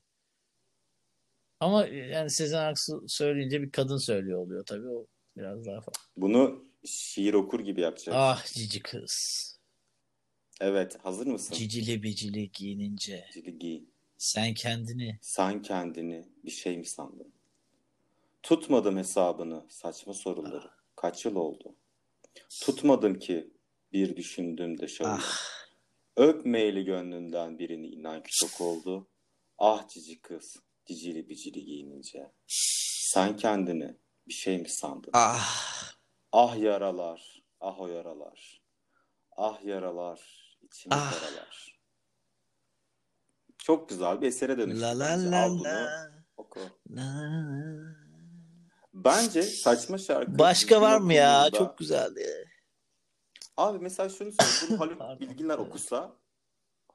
[1.60, 6.02] Ama yani Sezen Aksu söyleyince bir kadın söylüyor oluyor tabii o biraz daha farklı.
[6.18, 8.18] Bunu şiir okur gibi yapacağız.
[8.22, 9.46] Ah cici kız.
[10.62, 11.54] Evet, hazır mısın?
[11.54, 13.84] Cicili bicili giyinince Cicili giy.
[14.18, 17.35] sen kendini Sen kendini bir şey mi sandın?
[18.46, 20.70] Tutmadım hesabını, saçma soruları.
[20.96, 21.76] Kaç yıl oldu?
[22.64, 23.54] Tutmadım ki
[23.92, 25.12] bir düşündüğümde şöyle.
[25.12, 25.46] ah
[26.18, 29.08] Öpmeyeli gönlünden birini inan ki çok oldu.
[29.58, 30.56] Ah cici kız,
[30.86, 32.32] cicili bicili giyinince.
[33.14, 35.12] Sen kendini bir şey mi sandın?
[35.14, 35.96] ah
[36.32, 38.62] Ah yaralar, ah o yaralar.
[39.38, 40.20] Ah yaralar,
[40.62, 41.14] içimi Ah.
[41.14, 41.80] yaralar.
[43.58, 44.82] Çok güzel bir esere dönüştü.
[44.82, 46.60] la la la la oku.
[46.90, 48.05] la.
[48.96, 50.40] Bence saçma şarkı.
[50.40, 51.40] Başka var mı ya?
[51.42, 52.48] okunduğunda- Çok güzeldi.
[53.58, 54.80] Abi mesela şunu söyleyeyim.
[54.80, 55.22] Bunu Haluk.
[55.22, 56.16] Bilginer okusa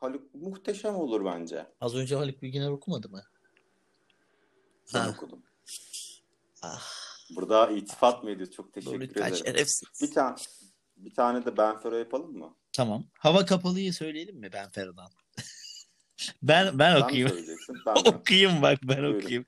[0.01, 1.67] Haluk muhteşem olur bence.
[1.81, 3.23] Az önce Haluk Bilginer okumadı mı?
[4.95, 5.11] Ben Ha.
[5.17, 5.43] okudum.
[6.63, 6.83] Ah,
[7.31, 8.51] Burada itifat mı ediyor?
[8.51, 9.45] Çok teşekkür lütfen ederim.
[9.47, 9.89] şerefsiz.
[10.03, 10.37] Bir tane
[10.97, 12.55] bir tane de Ben Fero yapalım mı?
[12.73, 13.05] Tamam.
[13.19, 15.11] Hava kapalıyı söyleyelim mi ben Ferdan?
[16.43, 17.47] ben ben okuyayım.
[17.87, 19.19] Ben okuyayım bak ben Buyurun.
[19.19, 19.45] okuyayım.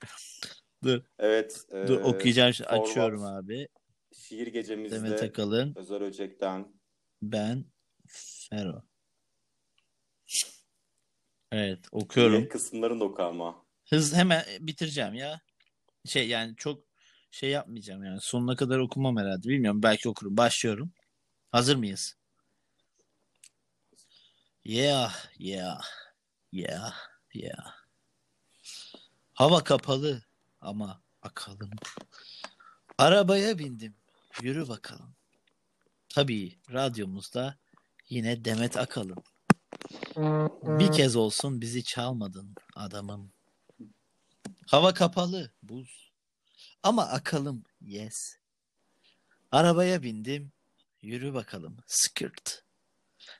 [1.18, 1.66] Evet.
[1.72, 2.54] Dur e, okuyacağım.
[2.54, 2.68] şimdi.
[2.68, 3.68] Forvat Açıyorum abi.
[4.12, 5.74] Şiir gecemizde Demet Akalın.
[5.76, 6.72] Özer Öcek'ten
[7.22, 7.64] Ben
[8.06, 8.82] Fero.
[11.52, 12.38] Evet okuyorum.
[12.38, 13.66] diğer kısımlarını da oku ama.
[13.90, 15.40] Hız hemen bitireceğim ya.
[16.06, 16.84] Şey yani çok
[17.30, 18.20] şey yapmayacağım yani.
[18.20, 19.48] Sonuna kadar okumam herhalde.
[19.48, 20.36] Bilmiyorum belki okurum.
[20.36, 20.92] Başlıyorum.
[21.50, 22.16] Hazır mıyız?
[24.64, 25.80] Yeah, yeah,
[26.52, 26.94] yeah,
[27.34, 27.74] yeah.
[29.34, 30.22] Hava kapalı
[30.62, 31.70] ama akalım.
[32.98, 33.94] Arabaya bindim.
[34.42, 35.14] Yürü bakalım.
[36.08, 37.58] Tabii radyomuzda
[38.08, 39.24] yine Demet Akalın.
[40.62, 43.32] Bir kez olsun bizi çalmadın adamım.
[44.66, 46.12] Hava kapalı, buz.
[46.82, 48.36] Ama akalım, yes.
[49.52, 50.52] Arabaya bindim,
[51.02, 52.64] yürü bakalım, skirt.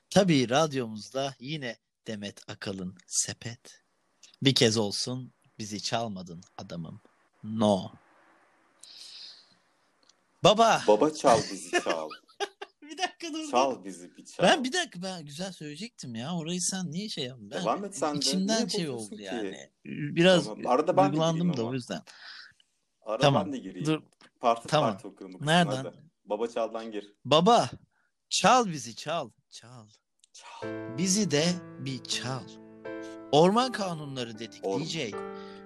[0.09, 3.83] Tabii radyomuzda yine Demet Akalın, sepet.
[4.41, 7.01] Bir kez olsun bizi çalmadın adamım.
[7.43, 7.91] No.
[10.43, 10.81] Baba.
[10.87, 12.09] Baba çal bizi çal.
[12.81, 13.51] bir dakika dur.
[13.51, 14.43] çal bizi bir çal.
[14.43, 16.35] Ben bir dakika ben güzel söyleyecektim ya.
[16.35, 17.51] Orayı sen niye şey yaptın?
[17.51, 18.17] Ben Devam et sen de.
[18.19, 19.23] içimden şey oldu ki?
[19.23, 19.71] yani.
[19.85, 22.01] Biraz Tamam, arada ben duygulandım da o yüzden.
[23.01, 23.85] Ara Tamam, ben de gireyim.
[23.85, 24.01] Dur.
[24.39, 24.97] Parti Tamam.
[24.97, 25.07] parti
[25.39, 25.75] bu Nereden?
[25.75, 25.97] hadi.
[26.25, 27.13] Baba çaldan gir.
[27.25, 27.69] Baba
[28.29, 29.29] çal bizi çal.
[29.49, 29.87] Çal.
[30.33, 30.97] Çal.
[30.97, 31.45] Bizi de
[31.79, 32.43] bir çal.
[33.31, 34.85] Orman kanunları dedik Orman.
[34.87, 34.97] DJ.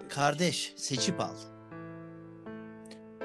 [0.09, 1.35] Kardeş seçip al.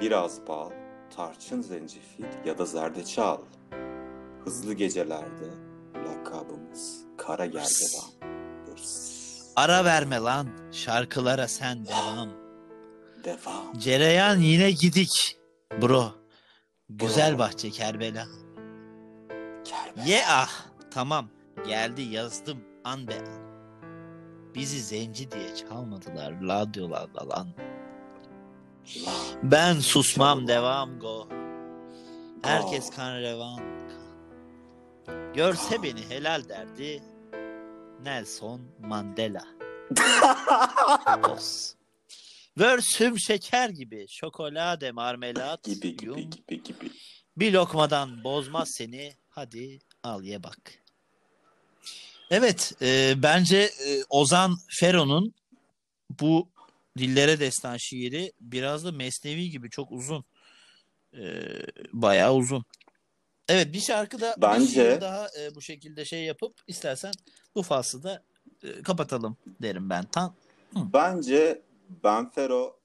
[0.02, 0.70] Biraz bal,
[1.16, 3.38] tarçın zencefil ya da zerdeçal.
[4.44, 5.50] Hızlı gecelerde
[6.06, 8.10] lakabımız kara gergedan.
[9.56, 10.48] Ara verme lan.
[10.72, 12.28] Şarkılara sen devam.
[13.24, 13.78] Devam.
[13.78, 15.38] Cereyan yine gidik.
[15.82, 16.12] Bro.
[16.88, 17.38] Güzel Bro.
[17.38, 18.26] bahçe Kerbela.
[19.64, 20.10] Kerbe.
[20.10, 20.66] Ye ah.
[20.90, 21.28] Tamam.
[21.66, 23.42] Geldi yazdım an be an.
[24.54, 27.48] Bizi zenci diye çalmadılar radyolarda lan.
[29.42, 31.28] Ben susmam devam go.
[32.42, 33.60] Herkes kan revan.
[35.34, 37.02] Görse beni helal derdi.
[38.02, 39.46] Nelson Mandela.
[41.34, 41.74] Os.
[42.58, 44.06] Versüm şeker gibi.
[44.08, 45.64] Şokolade marmelat.
[45.64, 46.16] gibi gibi yum.
[46.16, 46.90] gibi gibi.
[47.36, 49.12] Bir lokmadan bozmaz seni.
[49.28, 50.82] Hadi al ye bak.
[52.30, 55.34] Evet, e, bence e, Ozan Fero'nun
[56.20, 56.48] bu
[56.98, 60.24] dillere destan şiiri biraz da mesnevi gibi çok uzun.
[61.14, 61.22] E,
[61.92, 62.64] bayağı uzun.
[63.48, 67.12] Evet, bir şarkı da bir Bence- şiir daha e, bu şekilde şey yapıp istersen
[67.54, 68.24] bu faslı da
[68.62, 70.04] e, kapatalım derim ben.
[70.04, 70.36] Tam
[70.76, 71.62] Bence
[72.04, 72.80] Benfero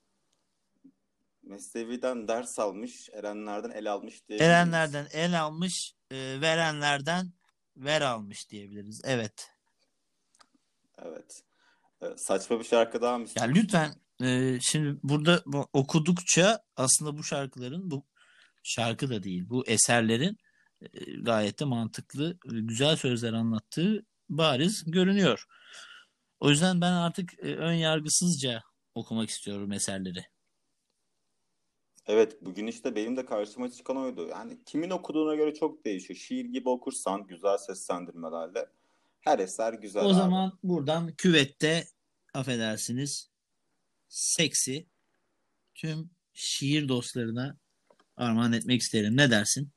[1.43, 4.39] Mesnevi'den ders almış, Erenlerden el almış diye.
[4.39, 7.33] Erenlerden el almış e, verenlerden
[7.77, 9.01] ver almış diyebiliriz.
[9.05, 9.51] Evet.
[10.97, 11.43] Evet.
[12.01, 13.91] Ee, saçma bir şarkı daha mı Ya lütfen
[14.23, 18.05] e, şimdi burada bu- okudukça aslında bu şarkıların bu
[18.63, 20.37] şarkı da değil bu eserlerin
[20.81, 20.87] e,
[21.21, 25.45] gayet de mantıklı güzel sözler anlattığı bariz görünüyor.
[26.39, 28.63] O yüzden ben artık e, ön yargısızca
[28.95, 30.25] okumak istiyorum eserleri.
[32.07, 34.27] Evet, bugün işte benim de karşıma çıkan oydu.
[34.27, 36.19] Yani kimin okuduğuna göre çok değişiyor.
[36.19, 38.65] Şiir gibi okursan güzel seslendirmelerle
[39.21, 40.13] her eser güzel O abi.
[40.13, 41.87] zaman buradan küvette
[42.33, 43.29] affedersiniz
[44.07, 44.87] seksi
[45.75, 47.57] tüm şiir dostlarına
[48.15, 49.17] armağan etmek isterim.
[49.17, 49.71] Ne dersin?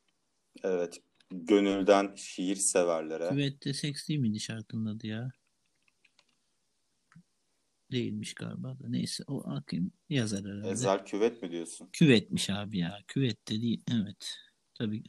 [0.63, 1.01] Evet,
[1.31, 3.29] gönülden şiir severlere.
[3.29, 5.31] Küvette seks değil miydi şarkının adı ya?
[7.93, 8.89] Değilmiş galiba da.
[8.89, 10.69] Neyse o akım yazar herhalde.
[10.69, 11.89] Ezel küvet mi diyorsun?
[11.93, 12.99] Küvetmiş abi ya.
[13.09, 13.83] Küvette değil.
[13.93, 14.37] Evet.
[14.75, 15.03] Tabii.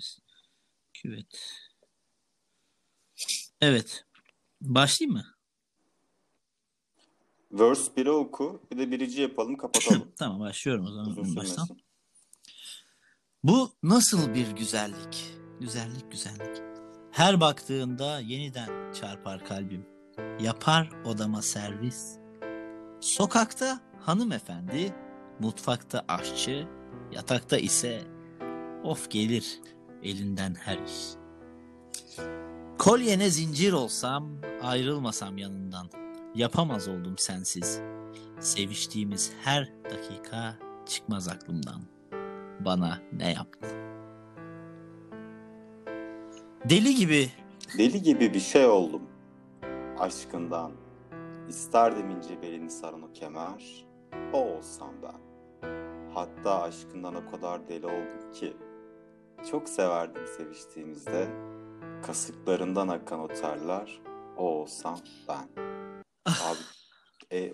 [0.94, 1.52] Küvet.
[3.62, 4.06] Evet.
[4.62, 5.26] Başlayayım mı?
[7.52, 10.12] Verse 1'i oku, bir de birici yapalım, kapatalım.
[10.18, 11.68] Tamam başlıyorum o zaman Uzun baştan.
[13.44, 15.34] Bu nasıl bir güzellik?
[15.60, 16.62] Güzellik güzellik.
[17.12, 19.86] Her baktığında yeniden çarpar kalbim.
[20.40, 22.18] Yapar odama servis.
[23.02, 24.96] Sokakta hanımefendi,
[25.40, 26.68] mutfakta aşçı,
[27.12, 28.02] yatakta ise
[28.84, 29.60] of gelir
[30.04, 31.21] elinden her iş.
[32.78, 34.30] Kolyene zincir olsam,
[34.62, 35.88] ayrılmasam yanından.
[36.36, 37.82] Yapamaz oldum sensiz.
[38.40, 40.56] Seviştiğimiz her dakika
[40.86, 41.82] çıkmaz aklımdan
[42.60, 43.68] bana ne yaptı?
[46.70, 47.30] Deli gibi
[47.78, 49.02] Deli gibi bir şey oldum
[50.00, 50.72] aşkından.
[51.50, 53.86] İsterdim ince belini saran o kemer,
[54.34, 55.22] o olsam ben.
[56.14, 58.54] Hatta aşkından o kadar deli oldum ki,
[59.52, 61.28] çok severdim seviştiğimizde,
[62.02, 64.00] kasıklarından akan o terler,
[64.38, 65.50] o olsam ben.
[66.26, 66.60] Abi,
[67.32, 67.54] e,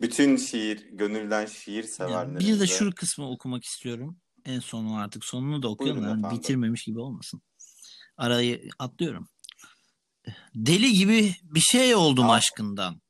[0.00, 2.52] bütün şiir, gönülden şiir Ya severlerimize...
[2.52, 4.18] bir de şu kısmı okumak istiyorum.
[4.44, 6.02] En sonu artık sonunu da okuyalım.
[6.02, 7.42] Yani bitirmemiş gibi olmasın.
[8.16, 9.28] Arayı atlıyorum.
[10.54, 12.34] Deli gibi bir şey oldum Aa.
[12.34, 13.00] aşkından.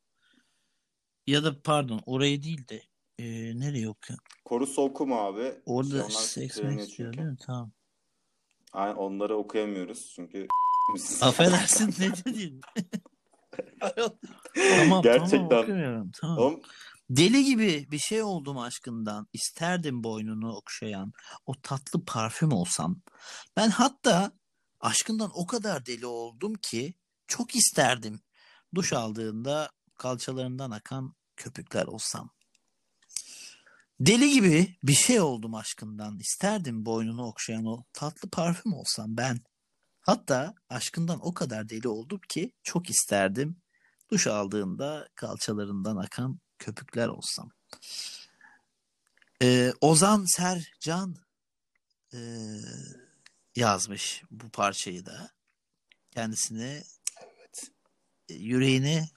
[1.26, 2.82] Ya da pardon orayı değil de
[3.18, 3.24] e,
[3.58, 4.18] nereye okuyor?
[4.44, 5.54] Korusu okuma abi.
[5.66, 7.12] Orada seks çünkü.
[7.12, 7.36] değil mi?
[7.46, 7.72] Tamam.
[8.72, 10.46] Aynen, onları okuyamıyoruz çünkü...
[11.20, 12.60] Affedersin ne dedin?
[14.78, 15.48] tamam Gerçekten.
[15.48, 16.10] tamam.
[16.20, 16.38] Tamam.
[16.38, 16.60] Oğlum,
[17.10, 19.26] Deli gibi bir şey oldum aşkından.
[19.32, 21.12] İsterdim boynunu okşayan
[21.46, 23.00] o tatlı parfüm olsam.
[23.56, 24.32] Ben hatta
[24.80, 26.94] aşkından o kadar deli oldum ki
[27.26, 28.20] çok isterdim
[28.74, 32.30] duş aldığında kalçalarından akan köpükler olsam.
[34.00, 36.18] Deli gibi bir şey oldum aşkından.
[36.18, 39.40] İsterdim boynunu okşayan o tatlı parfüm olsam ben.
[40.04, 43.56] Hatta aşkından o kadar deli oldum ki çok isterdim
[44.10, 47.50] duş aldığında kalçalarından akan köpükler olsam.
[49.42, 51.16] Ee, Ozan Sercan
[52.14, 52.18] e,
[53.56, 55.30] yazmış bu parçayı da.
[56.10, 56.82] Kendisine
[57.22, 57.70] evet.
[58.28, 59.08] e, yüreğine,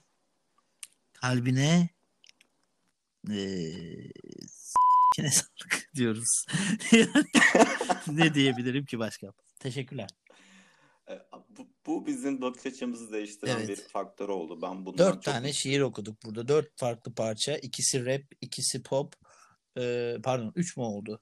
[1.12, 1.88] kalbine
[3.30, 3.38] e,
[4.48, 6.46] s**kine sağlık diyoruz.
[6.92, 7.24] Yani
[8.06, 9.32] ne diyebilirim ki başka?
[9.58, 10.08] Teşekkürler.
[11.10, 13.68] E, Bu, bu bizim bakış açımızı değiştiren Evet.
[13.68, 14.62] bir faktör oldu.
[14.62, 16.48] Ben bundan Dört çok tane şiir okuduk burada.
[16.48, 17.56] Dört farklı parça.
[17.56, 19.14] İkisi rap, ikisi pop.
[19.78, 21.20] Ee, pardon, üç mü oldu?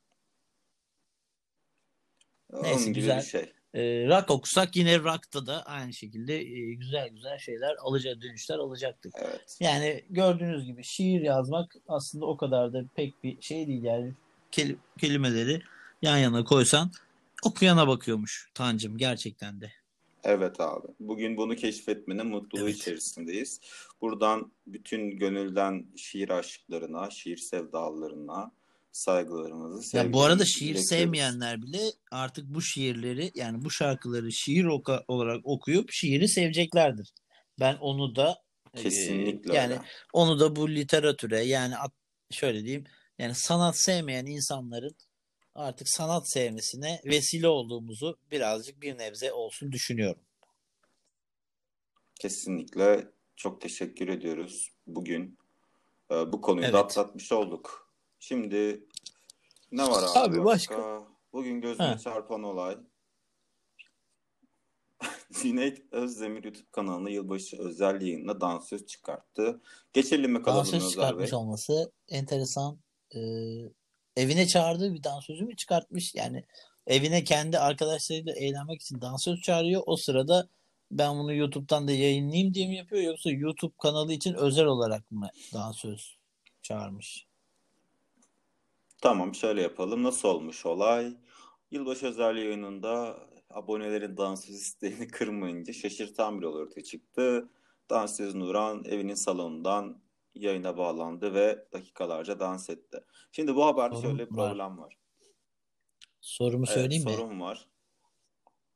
[2.52, 3.18] Onun Neyse, güzel.
[3.18, 3.52] bir şey.
[3.74, 9.12] Ee, rock okusak yine rock'ta da aynı şekilde e, güzel güzel şeyler alacak dönüşler alacaktık.
[9.18, 9.56] Evet.
[9.60, 14.12] Yani gördüğünüz gibi şiir yazmak aslında o kadar da pek bir şey değil yani
[14.52, 15.62] Kel- kelimeleri
[16.02, 16.90] yan yana koysan
[17.46, 19.72] okuyana bakıyormuş Tancım gerçekten de.
[20.24, 20.86] Evet abi.
[21.00, 22.76] Bugün bunu keşfetmenin mutluluğu Evet.
[22.76, 23.60] içerisindeyiz.
[24.00, 28.50] Buradan bütün gönülden şiir aşıklarına, şiir sevdalılarına
[28.92, 30.88] saygılarımızı, Ya bu arada şiir iletiyoruz.
[30.88, 31.80] sevmeyenler bile
[32.10, 37.12] artık bu şiirleri yani bu şarkıları şiir oka- olarak okuyup şiiri seveceklerdir.
[37.60, 38.36] Ben onu da
[38.74, 39.82] e, Kesinlikle yani öyle.
[40.12, 41.74] onu da bu literatüre yani
[42.30, 42.84] şöyle diyeyim
[43.18, 44.96] yani sanat sevmeyen insanların
[45.56, 50.22] artık sanat sevmesine vesile olduğumuzu birazcık bir nebze olsun düşünüyorum.
[52.20, 55.38] Kesinlikle çok teşekkür ediyoruz bugün.
[56.10, 56.74] e, bu konuyu da Evet.
[56.80, 57.92] atlatmış olduk.
[58.18, 58.86] Şimdi
[59.72, 61.06] ne var abi, Abi başka?
[61.32, 61.98] Bugün gözüme Ha.
[61.98, 62.78] çarpan olay.
[65.42, 69.60] Cüneyt Özdemir YouTube kanalına yılbaşı özel yayınla dansöz çıkarttı.
[69.92, 71.38] Geçelim mi kalalım Dansöz çıkartmış Bey?
[71.38, 72.78] olması enteresan.
[73.14, 73.18] Ee,
[74.16, 76.14] evine çağırdığı bir dansözü mü çıkartmış?
[76.14, 76.44] Yani
[76.86, 79.82] evine kendi arkadaşlarıyla eğlenmek için dansöz çağırıyor.
[79.86, 80.48] O sırada
[80.90, 85.28] ben bunu YouTube'dan da yayınlayayım diye mi yapıyor yoksa YouTube kanalı için özel olarak mı
[85.54, 86.18] dansöz
[86.62, 87.26] çağırmış?
[89.02, 90.02] Tamam şöyle yapalım.
[90.02, 91.16] Nasıl olmuş olay?
[91.70, 93.18] Yılbaşı özel yayınında
[93.50, 97.48] abonelerin dansöz isteğini kırmayınca şaşırtan bir olay ortaya çıktı.
[97.90, 100.02] Dansöz Nuran evinin salonundan
[100.36, 102.98] yayına bağlandı ve dakikalarca dans etti.
[103.32, 104.48] Şimdi bu haberde Sorun şöyle bir var.
[104.48, 104.96] problem var.
[106.20, 107.12] Sorumu Evet, söyleyeyim mi?
[107.12, 107.66] sorun var.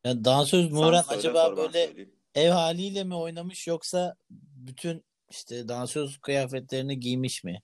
[0.04, 6.18] Ya dansöz Sen Nuran söyle, acaba böyle ev haliyle mi oynamış yoksa bütün işte dansöz
[6.18, 7.62] kıyafetlerini giymiş mi?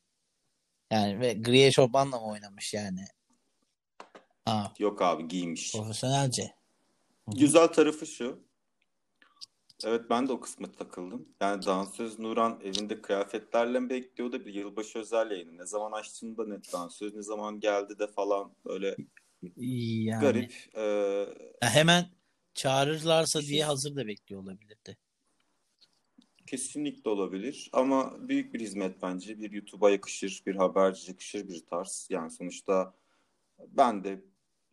[0.90, 3.04] Yani ve gri eşofmanla mı oynamış yani?
[4.44, 5.72] Ha, Yok abi giymiş.
[5.72, 6.54] profesyonelce.
[7.28, 8.45] Güzel tarafı şu.
[9.84, 11.28] Evet ben de o kısmı takıldım.
[11.40, 15.58] Yani dansöz Nuran evinde kıyafetlerle mi bekliyordu bir yılbaşı özel yayını.
[15.58, 18.96] Ne zaman açtığında ne dansöz ne zaman geldi de falan böyle
[19.66, 20.52] Yani garip.
[21.62, 22.06] Ya hemen
[22.54, 24.98] çağırırlarsa diye hazır da bekliyor olabilirdi.
[26.46, 29.38] kesinlikle olabilir ama büyük bir hizmet bence.
[29.38, 32.06] Bir YouTube'a yakışır, bir haberci yakışır bir tarz.
[32.10, 32.94] Yani sonuçta
[33.58, 34.24] ben de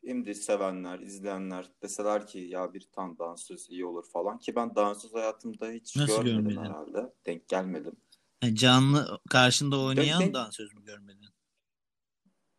[0.03, 5.13] de sevenler, izleyenler deseler ki ya bir tane dansöz iyi olur falan ki ben dansöz
[5.13, 6.61] hayatımda hiç Nasıl görmedim görmedin?
[6.61, 7.13] herhalde.
[7.25, 7.95] Denk gelmedim.
[8.43, 11.29] Yani canlı karşında oynayan denk- dansöz mü görmedin?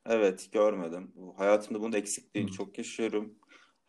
[0.07, 1.15] Evet görmedim.
[1.37, 2.55] Hayatımda bunun eksikliğini Hı.
[2.55, 3.39] çok yaşıyorum.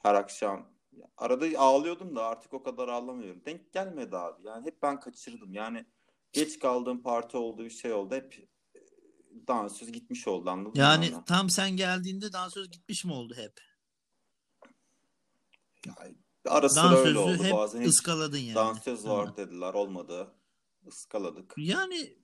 [0.04, 0.76] Her akşam
[1.18, 3.46] arada ağlıyordum da artık o kadar ağlamıyorum.
[3.46, 4.48] Denk gelmedi abi.
[4.48, 5.54] Yani hep ben kaçırdım.
[5.54, 5.86] Yani
[6.34, 8.16] geç kaldığım parti oldu bir şey oldu.
[8.16, 8.48] Hep e,
[9.48, 11.26] dansöz gitmiş oldu anladın mı Yani bana?
[11.26, 13.54] tam sen geldiğinde dansöz gitmiş mi oldu hep?
[15.88, 16.16] Yani
[16.48, 17.44] ara sıra öyle Dansözü oldu.
[17.44, 18.56] hep Bazen hiç ıskaladın yani.
[18.56, 19.38] dansöz var Tamam.
[19.38, 20.28] dediler olmadı.
[20.88, 21.54] Iskaladık.
[21.58, 22.18] Yani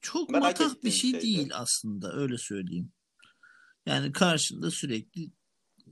[0.00, 1.22] çok Merak matah bir şey şeydi.
[1.26, 2.92] değil aslında öyle söyleyeyim.
[3.86, 5.30] Yani karşında sürekli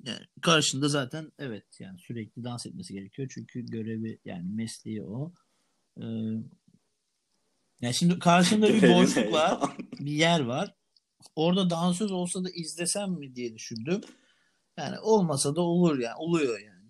[0.03, 5.33] yani karşında zaten evet yani sürekli dans etmesi gerekiyor çünkü görevi yani mesleği o.
[6.01, 6.03] Ee,
[7.81, 10.75] yani şimdi karşında bir boşluk var, bir yer var.
[11.37, 14.01] Orada dansöz olsa da izlesem mi diye düşündüm.
[14.77, 16.89] Yani olmasa da olur yani oluyor yani.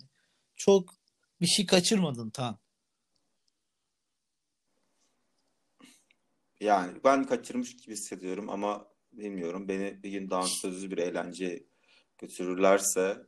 [0.56, 0.94] Çok
[1.40, 2.58] bir şey kaçırmadın tam.
[6.60, 9.68] Yani ben kaçırmış gibi hissediyorum ama bilmiyorum.
[9.68, 11.66] Beni bir gün dansözlü bir eğlence
[12.18, 13.26] götürürlerse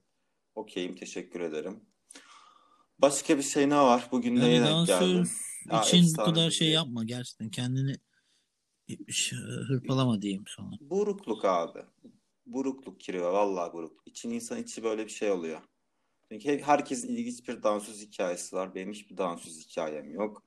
[0.55, 1.88] okeyim teşekkür ederim.
[2.99, 4.09] Başka bir şey ne var?
[4.13, 5.33] Bugün Yani neye denk dansöz?
[5.71, 6.75] Aa, için bu efsane kadar bir şey şey.
[6.75, 7.51] yapma gerçekten.
[7.51, 7.97] Kendini
[9.09, 9.37] ş-
[9.69, 10.77] hırpalama diyeyim sonra.
[10.81, 11.79] Burukluk abi.
[12.47, 13.33] Burukluk kiriyor.
[13.33, 14.03] Vallahi buruk.
[14.07, 15.61] İçin insan içi böyle bir şey oluyor.
[16.33, 18.75] Çünkü he- herkesin ilginç bir dansöz hikayesi var.
[18.75, 20.43] Benim hiçbir dansöz hikayem yok.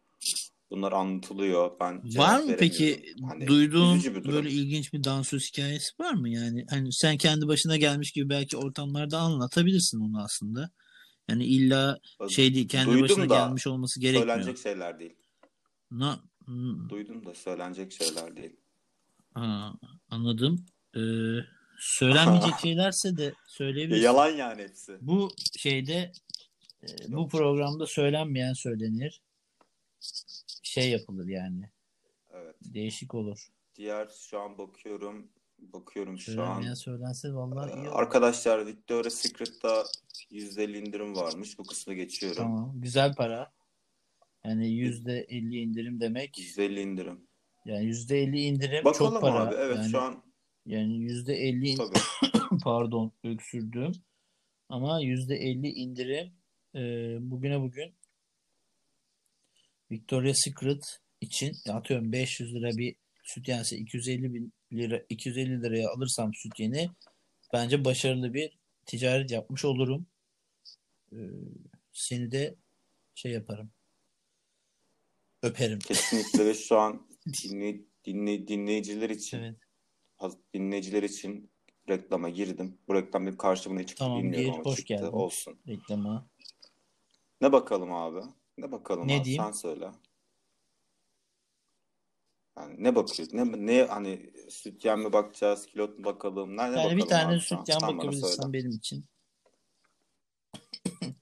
[0.71, 1.79] Bunlar anlatılıyor.
[1.79, 3.13] Ben cevap Var mı peki.
[3.29, 4.31] Hani duyduğun durum.
[4.33, 6.29] böyle ilginç bir dansöz hikayesi var mı?
[6.29, 10.71] Yani hani sen kendi başına gelmiş gibi belki ortamlarda anlatabilirsin onu aslında.
[11.29, 14.27] Yani illa şey değil kendi Duydum başına da gelmiş olması gerekmiyor.
[14.27, 15.15] söylenecek şeyler değil.
[15.91, 16.19] Na,
[16.89, 18.55] Duydum da söylenecek şeyler değil.
[19.33, 19.73] ha,
[20.09, 20.65] anladım.
[20.95, 20.99] Ee,
[21.79, 24.03] söylenmeyecek şeylerse de söyleyebilirsin.
[24.03, 24.97] yalan yani hepsi.
[25.01, 26.11] Bu şeyde
[26.83, 29.21] e, bu programda söylenmeyen söylenir.
[30.63, 31.69] Şey yapılır yani.
[32.33, 32.55] Evet.
[32.63, 33.47] Değişik olur.
[33.75, 35.27] Diğer şu an bakıyorum.
[35.61, 36.73] Bakıyorum şu Söylenmeyen an.
[36.75, 37.99] söylense vallahi iyi Ee, olur.
[37.99, 39.83] Arkadaşlar Victoria's Secret'ta
[40.31, 41.59] %50 indirim varmış.
[41.59, 42.37] Bu kısmı geçiyorum.
[42.37, 42.81] Tamam.
[42.81, 43.51] Güzel para.
[44.45, 46.37] Yani yüzde elli indirim demek.
[46.39, 47.27] %50 indirim.
[47.65, 49.39] Yani yüzde elli indirim Bakalım çok para.
[49.47, 49.55] abi.
[49.55, 50.23] Evet yani, şu an
[50.65, 51.99] yani yüzde elli in- tabii.
[52.63, 53.91] pardon öksürdüm.
[54.69, 56.33] Ama yüzde elli indirim
[56.75, 56.79] e,
[57.31, 57.93] bugüne bugün
[59.91, 66.89] Victoria's Secret için atıyorum 500 lira bir sütyense 250 bin lira 250 liraya alırsam sütyeni
[67.53, 70.05] bence başarılı bir ticaret yapmış olurum.
[71.11, 71.17] E,
[71.93, 72.55] seni de
[73.15, 73.71] şey yaparım.
[75.41, 75.79] Öperim.
[75.79, 77.07] Kesinlikle ve şu an
[77.43, 79.55] dinley, dinley, dinleyiciler için Evet.
[80.53, 81.51] dinleyiciler için
[81.89, 82.77] reklama girdim.
[82.87, 84.93] Bu reklam benim karşıma ne çıktı Tamam, gir, hoş çıktı.
[84.93, 85.05] geldin.
[85.05, 85.59] Olsun.
[85.67, 86.27] Reklama.
[87.41, 88.19] Ne bakalım abi?
[88.57, 89.25] Ne bakalım Ne abi?
[89.25, 89.43] diyeyim?
[89.43, 89.91] Sen söyle.
[92.61, 93.33] Yani ne bakıyoruz?
[93.33, 96.57] Ne, ne hani sütyen mi bakacağız, kilot mu bakalım?
[96.57, 98.53] Ne, ne Yani bakalım bir tane sütyen Sen bana bakabilirsin söyle.
[98.53, 99.05] benim için.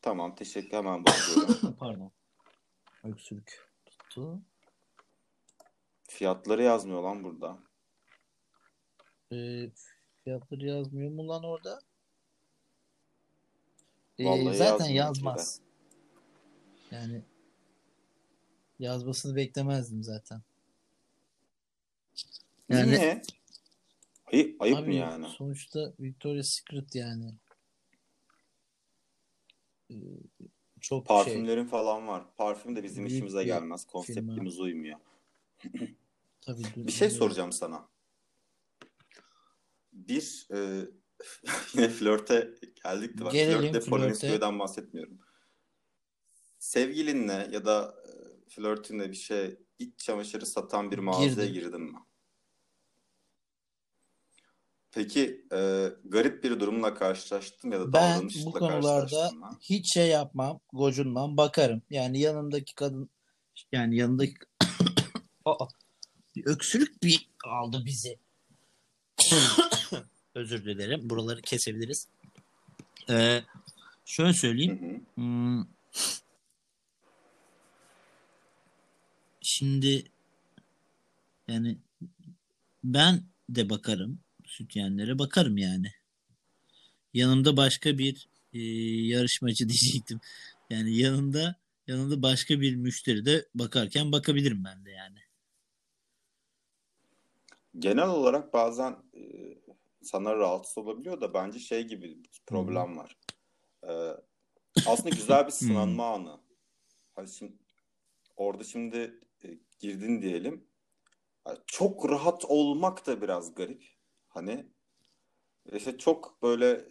[0.02, 1.76] Tamam, teşekkür hemen bakıyorum.
[1.80, 2.12] Pardon.
[3.04, 4.42] Öksürük tuttu.
[6.08, 7.60] Fiyatları yazmıyor lan burada.
[9.32, 9.70] Ee,
[10.24, 11.80] fiyatları yazmıyor mu lan orada?
[14.20, 15.62] Ee, Vallahi zaten yazmaz.
[16.92, 17.22] Yani
[18.80, 20.42] yazmasını beklemezdim zaten.
[22.70, 23.22] Yani Niye?
[24.34, 25.28] Ayıp, ayıp mı abi yani?
[25.28, 27.36] sonuçta Victoria's Secret yani.
[29.92, 29.96] e,
[30.82, 32.36] çok şey Parfümlerin falan var.
[32.36, 33.86] Parfüm de bizim işimize gelmez.
[33.86, 35.00] Konseptimiz uymuyor.
[36.42, 37.90] tabii Bir şey soracağım sana.
[39.94, 40.58] Bir e,
[41.74, 42.54] yine flörte
[42.84, 43.32] geldik de bak.
[43.32, 43.90] Gelelim flörte.
[43.90, 45.20] Polonezköy'den bahsetmiyorum.
[46.60, 48.12] Sevgilinle ya da e,
[48.50, 51.54] flörtünle bir şey iç çamaşırı satan bir mağazaya Girdim.
[51.54, 51.98] girdin mi?
[54.92, 59.32] Peki e, garip bir durumla karşılaştın ya da Ben bu konularda
[59.62, 61.82] hiç şey yapmam, gocunmam, bakarım.
[61.90, 63.10] Yani yanımdaki kadın
[63.72, 64.34] yani yanındaki
[65.46, 65.68] Aa,
[66.36, 68.18] bir öksürük bir aldı bizi.
[70.36, 71.10] Özür dilerim.
[71.10, 72.08] Buraları kesebiliriz.
[73.10, 73.44] Ee,
[74.06, 75.06] şöyle Hı söyleyeyim.
[75.16, 75.22] hı.
[75.22, 75.66] Hmm,
[79.42, 80.04] şimdi
[81.48, 81.78] yani
[82.84, 84.20] ben de bakarım.
[84.50, 85.92] Sütyenlere bakarım yani.
[87.14, 88.60] Yanımda başka bir e,
[89.08, 90.20] yarışmacı diyecektim.
[90.70, 91.56] Yani yanında
[91.88, 95.20] yanında başka bir müşteri de bakarken bakabilirim ben de yani.
[97.80, 99.22] Genel olarak bazen e,
[100.02, 103.18] insanlar rahatsız olabiliyor da bence şey gibi bir problem var.
[103.84, 103.92] E,
[104.88, 106.40] aslında güzel bir sınanma anı.
[107.16, 107.54] Hani şimdi,
[108.36, 109.48] orada şimdi e,
[109.80, 110.68] girdin diyelim.
[111.48, 113.99] Yani çok rahat olmak da biraz garip.
[114.30, 114.66] Hani
[115.74, 116.86] işte çok böyle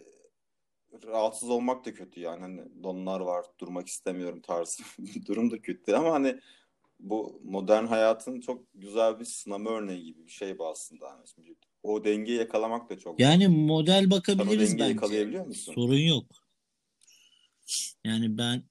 [1.03, 2.39] rahatsız olmak da kötü yani.
[2.39, 6.39] Hani donlar var, durmak istemiyorum tarzı bir durum da kötü ama hani
[6.99, 11.11] bu modern hayatın çok güzel bir sınama örneği gibi bir şey bu aslında.
[11.11, 14.83] Hani şimdi o dengeyi yakalamak da çok Yani model Sen o bakabiliriz bence.
[14.83, 15.73] yakalayabiliyor musun?
[15.73, 16.25] Sorun yok.
[18.05, 18.63] Yani ben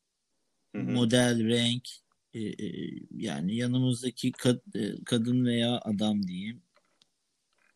[0.74, 0.82] Hı hı.
[0.82, 1.88] model, renk
[2.34, 2.66] e, e,
[3.10, 6.62] yani yanımızdaki kad- e, kadın veya adam diyeyim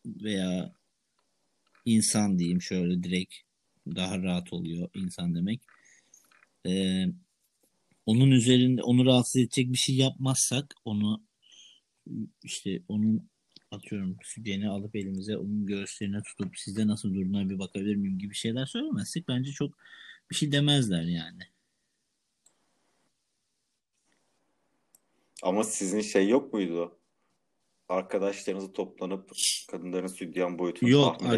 [0.06, 0.74] veya
[1.84, 3.34] insan diyeyim şöyle direkt
[3.86, 5.60] daha rahat oluyor insan demek.
[6.66, 7.06] Ee,
[8.06, 11.22] onun üzerinde onu rahatsız edecek bir şey yapmazsak onu
[12.42, 13.30] işte onun
[13.70, 18.66] atıyorum sütyeni alıp elimize onun göğüslerine tutup sizde nasıl durduğuna bir bakabilir miyim gibi şeyler
[18.66, 19.78] söylemezsek bence çok
[20.30, 21.42] bir şey demezler yani.
[25.42, 26.98] Ama sizin şey yok muydu?
[27.92, 29.30] Arkadaşlarınızı toplanıp
[29.70, 31.30] kadınların sütyen boyutunu Yok tahmin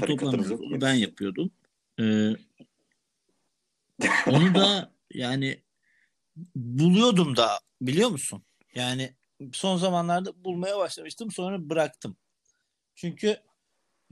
[0.00, 1.50] toplantıda muydu ben yapıyordum.
[2.00, 2.30] Ee,
[4.26, 5.62] onu da yani
[6.56, 8.42] buluyordum da biliyor musun?
[8.74, 9.16] Yani
[9.52, 12.16] son zamanlarda bulmaya başlamıştım sonra bıraktım.
[12.94, 13.36] Çünkü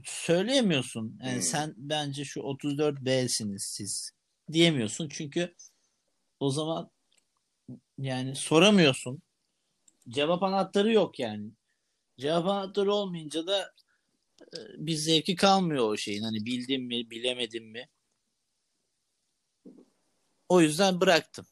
[0.03, 1.19] söyleyemiyorsun.
[1.23, 1.41] Yani Hmm.
[1.41, 4.11] sen bence şu 34B'siniz siz
[4.51, 5.09] diyemiyorsun.
[5.09, 5.55] Çünkü
[6.39, 6.89] o zaman
[7.97, 9.21] yani soramıyorsun.
[10.09, 11.51] Cevap anahtarı yok yani.
[12.21, 13.73] Cevap anahtarı olmayınca da
[14.41, 16.23] e, bir zevki kalmıyor o şeyin.
[16.23, 17.89] Hani bildim mi, bilemedim mi?
[20.49, 21.45] O yüzden bıraktım.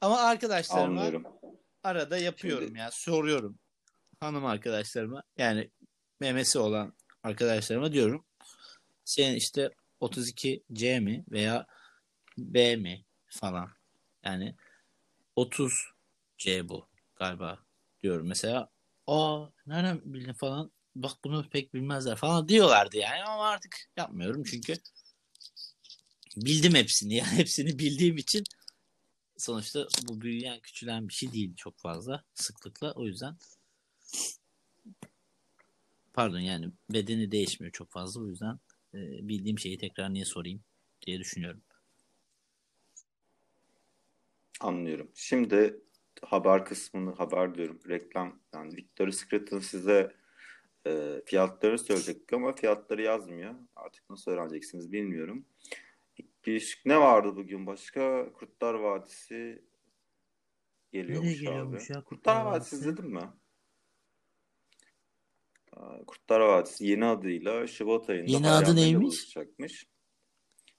[0.00, 1.24] Ama arkadaşlarıma Anlıyorum.
[1.82, 2.90] arada yapıyorum Şimdi- ya.
[2.90, 3.58] Soruyorum
[4.20, 5.22] hanım arkadaşlarıma.
[5.38, 5.70] Yani
[6.20, 8.24] memesi olan arkadaşlarıma diyorum.
[9.04, 11.66] Senin işte 32C mi veya
[12.38, 13.70] B mi falan.
[14.24, 14.56] Yani
[15.36, 17.58] 30C bu galiba
[18.02, 18.26] diyorum.
[18.28, 18.70] Mesela
[19.12, 20.72] aa nereden bildin falan.
[20.96, 24.74] Bak bunu pek bilmezler falan diyorlardı yani ama artık yapmıyorum çünkü
[26.36, 28.44] bildim hepsini yani hepsini bildiğim için
[29.36, 33.36] sonuçta bu büyüyen küçülen bir şey değil çok fazla sıklıkla o yüzden
[36.12, 38.58] pardon yani bedeni değişmiyor çok fazla o yüzden
[38.94, 40.60] e, bildiğim şeyi tekrar niye sorayım
[41.06, 41.62] diye düşünüyorum.
[44.60, 45.10] Anlıyorum.
[45.14, 45.80] Şimdi
[46.26, 47.80] haber kısmını haber diyorum.
[47.88, 50.16] Reklam yani Victoria's Secret'ın size
[50.86, 53.54] e, fiyatları söyleyecek ama fiyatları yazmıyor.
[53.76, 55.46] Artık nasıl öğreneceksiniz bilmiyorum.
[56.46, 58.32] Bir, ne vardı bugün başka?
[58.32, 59.64] Kurtlar Vadisi
[60.92, 61.96] geliyormuş Nereye geliyormuş abi.
[61.96, 63.30] ya Kurtlar Vadisi izledin mi?
[66.06, 69.04] Kurtlar Vadisi yeni adıyla Şubat ayında Yeni adı neymiş?
[69.04, 69.86] buluşacakmış.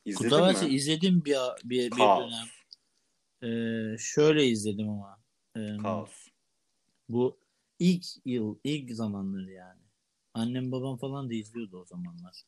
[0.06, 2.32] İzledin Kurtlar Vadisi izledim bir, bir, bir Kaos.
[2.32, 2.48] dönem.
[3.44, 5.23] Ee, şöyle izledim ama.
[5.58, 6.28] Ee, Kaos.
[7.10, 7.40] bu
[7.80, 9.82] ilk yıl, ilk zamanları yani.
[10.34, 12.44] Annem babam falan da izliyordu o zamanlar.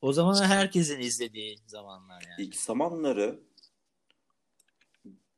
[0.00, 2.42] O zaman herkesin izlediği zamanlar yani.
[2.42, 3.40] İlk zamanları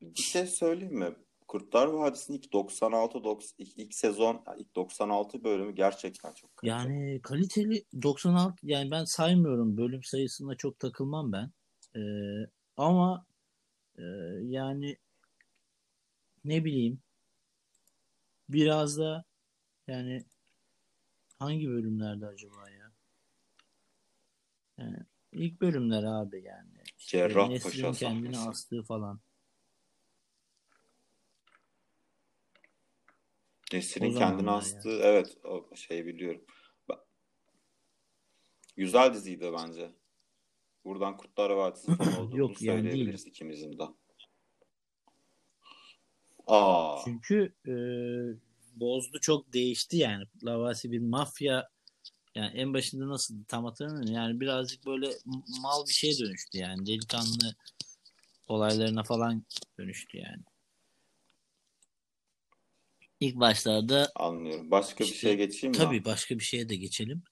[0.01, 1.15] bir şey söyleyeyim mi?
[1.49, 6.93] Kurtlar Vadisi'nin ilk 96 90 ilk, ilk sezon ilk 96 bölümü gerçekten çok kaliteli.
[6.93, 11.51] Yani kaliteli 96 yani ben saymıyorum bölüm sayısına çok takılmam ben.
[11.97, 12.01] Ee,
[12.77, 13.27] ama
[13.99, 14.03] e,
[14.43, 14.97] yani
[16.45, 17.01] ne bileyim
[18.49, 19.24] biraz da
[19.86, 20.24] yani
[21.38, 22.93] hangi bölümlerde acaba ya?
[24.78, 24.97] Yani
[25.32, 26.82] ilk bölümler abi yani.
[26.99, 28.51] Cerrahpaşa Nesrin kendini sahnesi.
[28.51, 29.20] astığı falan.
[33.72, 36.45] Nesrin'in kendini astığı evet o şey biliyorum.
[38.76, 39.93] Güzel diziydi bence.
[40.84, 43.82] Buradan Kurtlar Vadisi falan olduğunu Yok, yani söyleyebiliriz ikimizin de.
[46.51, 47.74] Aa, Çünkü e,
[48.80, 50.24] bozdu çok değişti yani.
[50.44, 51.68] Lavasi bir mafya
[52.34, 54.12] yani en başında nasıl tam hatırlamıyorum.
[54.14, 55.11] Yani birazcık böyle
[55.62, 56.86] mal bir şeye dönüştü yani.
[56.86, 57.55] Delikanlı
[58.48, 59.44] olaylarına falan
[59.78, 60.42] dönüştü yani.
[63.20, 64.70] İlk başlarda anlıyorum.
[64.70, 65.78] Başka bir İşte, şey geçeyim mi?
[65.78, 67.22] tabii başka bir şeye de geçelim.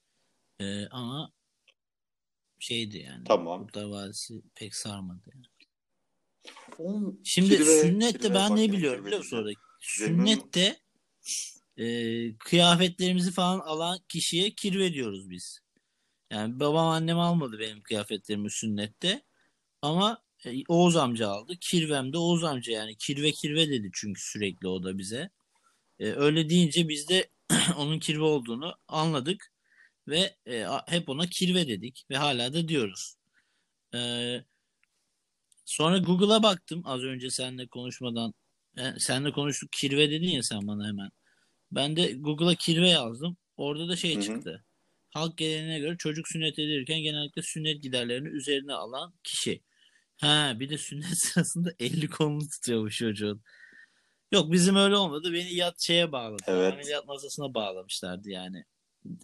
[0.61, 1.33] E, ama
[2.59, 3.25] şeydi yani.
[3.25, 3.63] Tamam.
[3.63, 5.21] Kurtlar Vadisi pek sarmadı.
[5.35, 5.47] Yani.
[6.79, 9.59] Oğlum, Şimdi kirve- sünnette kirve ben ne biliyorum biliyor musun diyeceğim.
[9.59, 9.69] orada?
[9.81, 10.77] Sünnette
[11.77, 15.61] e, kıyafetlerimizi falan alan kişiye kirve diyoruz biz.
[16.31, 19.23] Yani babam annem almadı benim kıyafetlerimi sünnette.
[19.83, 21.53] Ama e, Oğuz amca aldı.
[21.61, 22.97] Kirvem de Oğuz amca yani.
[22.97, 25.31] Kirve kirve dedi çünkü sürekli o da bize.
[25.99, 27.31] E, öyle deyince biz de
[27.77, 29.53] onun kirve olduğunu anladık.
[30.09, 32.07] Ve e, hep ona kirve dedik.
[32.11, 33.15] Ve hala da diyoruz.
[33.95, 33.99] E,
[35.69, 38.35] sonra Google'a baktım az önce seninle konuşmadan.
[38.79, 41.11] E, seninle konuştuk kirve dedin ya sen bana hemen.
[41.73, 43.37] Ben de Google'a kirve yazdım.
[43.57, 44.23] Orada da şey Hı hı.
[44.23, 44.65] çıktı.
[45.11, 49.63] Halk geleneğine göre çocuk sünnet edilirken genellikle sünnet giderlerini üzerine alan kişi.
[50.21, 53.43] Ha bir de sünnet sırasında elli kolunu tutuyormuş çocuğun.
[54.33, 55.33] Yok bizim öyle olmadı.
[55.33, 56.43] Beni yat şeye bağladı.
[56.47, 56.73] Evet.
[56.73, 58.65] Ameliyat masasına bağlamışlardı yani.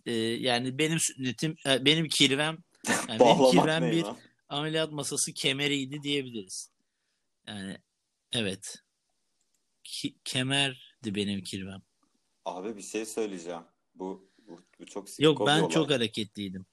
[0.07, 2.59] Ee, yani benim sünnetim, e, benim kirvem,
[3.09, 4.17] yani benim kirvem bir ya?
[4.49, 6.71] Ameliyat masası kemeriydi diyebiliriz.
[7.47, 7.79] Yani
[8.33, 8.77] evet.
[9.85, 11.83] Ki- kemerdi benim kirvem.
[12.45, 13.63] Abi bir şey söyleyeceğim.
[13.95, 15.71] Bu, bu, bu çok siko Yok ben olay.
[15.71, 16.67] çok hareketliydim.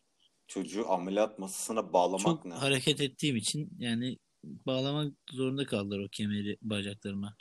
[0.48, 2.54] Çocuğu ameliyat masasına bağlamak Çok ne?
[2.54, 7.38] hareket ettiğim için yani bağlamak zorunda kaldılar o kemeri bacaklarıma.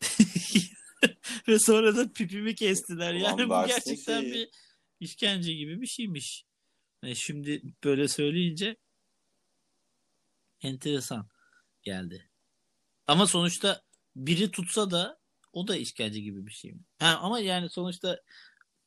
[1.48, 3.14] Ve sonra da pipimi kestiler.
[3.14, 4.32] Ulan Yani bu gerçekten şeyi.
[4.34, 4.48] bir
[5.00, 6.44] işkence gibi bir şeymiş.
[7.02, 8.76] Yani şimdi böyle söyleyince
[10.62, 11.28] enteresan
[11.82, 12.28] geldi.
[13.06, 13.82] Ama sonuçta
[14.16, 15.18] biri tutsa da
[15.52, 16.80] o da işkence gibi bir şey mi?
[16.98, 18.20] Ha, ama yani sonuçta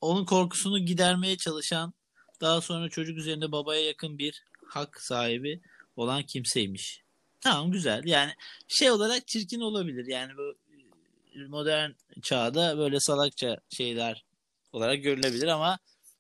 [0.02, 1.94] onun korkusunu gidermeye çalışan
[2.42, 5.62] daha sonra çocuk üzerinde babaya yakın bir hak sahibi
[5.96, 7.04] olan kimseymiş.
[7.42, 8.06] Tamam güzel.
[8.06, 8.32] Yani
[8.68, 10.06] şey olarak çirkin olabilir.
[10.08, 10.56] Yani bu
[11.36, 14.26] e, modern çağda böyle salakça şeyler
[14.72, 15.80] olarak görülebilir ama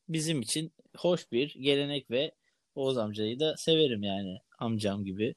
[0.10, 2.32] bizim için hoş bir gelenek ve
[2.76, 4.38] Oğuz amcayı da severim yani.
[4.60, 5.36] Amcam gibi.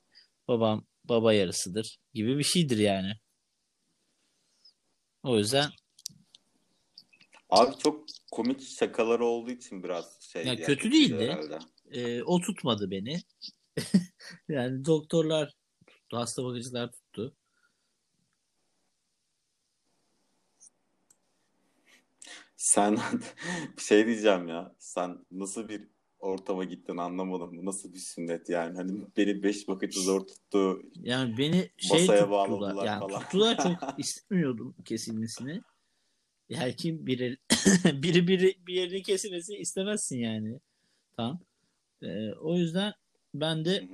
[0.49, 3.13] Babam baba yarısıdır gibi bir şeydir yani.
[5.23, 5.71] O yüzden
[7.51, 11.39] Abi çok komik şakaları olduğu için biraz şey Ya yani kötü değildi.
[11.91, 13.21] e, o tutmadı beni.
[14.49, 15.55] yani doktorlar
[15.87, 17.37] tuttu, hasta bakıcılar tuttu.
[22.57, 22.99] Sen
[23.77, 24.75] bir şey diyeceğim ya.
[24.79, 25.89] Sen nasıl bir
[26.19, 27.57] ortama gittin anlamadım.
[27.59, 28.77] Bu nasıl bir sünnet yani?
[28.77, 30.83] Hani beni beş bakıcı zor tuttu.
[31.03, 32.31] Yani beni şey Masaya tuttular.
[32.51, 33.21] bağladılar Yani falan.
[33.21, 35.63] tuttular çok istemiyordum kesilmesini.
[36.49, 37.37] Yani kim biri
[37.85, 40.61] biri biri bir yerini kesilmesini istemezsin yani.
[41.17, 41.41] Tamam.
[42.03, 42.93] E, o yüzden
[43.35, 43.89] ben de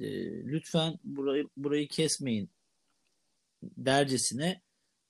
[0.00, 0.08] e,
[0.44, 2.50] lütfen burayı burayı kesmeyin
[3.62, 4.60] dercesine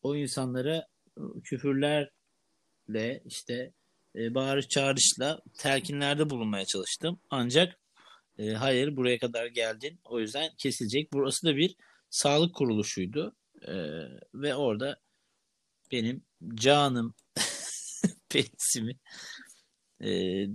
[0.03, 0.87] o insanlara
[1.19, 3.73] e, küfürlerle işte
[4.17, 7.21] e, bağırış çağrışla telkinlerde bulunmaya çalıştım.
[7.31, 7.79] Ancak
[8.39, 11.13] e, hayır buraya kadar geldin o yüzden kesilecek.
[11.13, 11.77] Burası da bir
[12.11, 13.37] sağlık kuruluşuydu
[13.69, 13.75] E,
[14.35, 15.01] ve orada
[15.93, 17.15] benim canım
[18.29, 18.99] penisimi
[20.05, 20.47] e,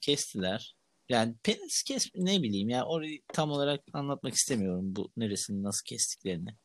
[0.00, 0.76] kestiler.
[1.08, 6.56] Yani penis kes ne bileyim ya orayı tam olarak anlatmak istemiyorum bu neresini nasıl kestiklerini.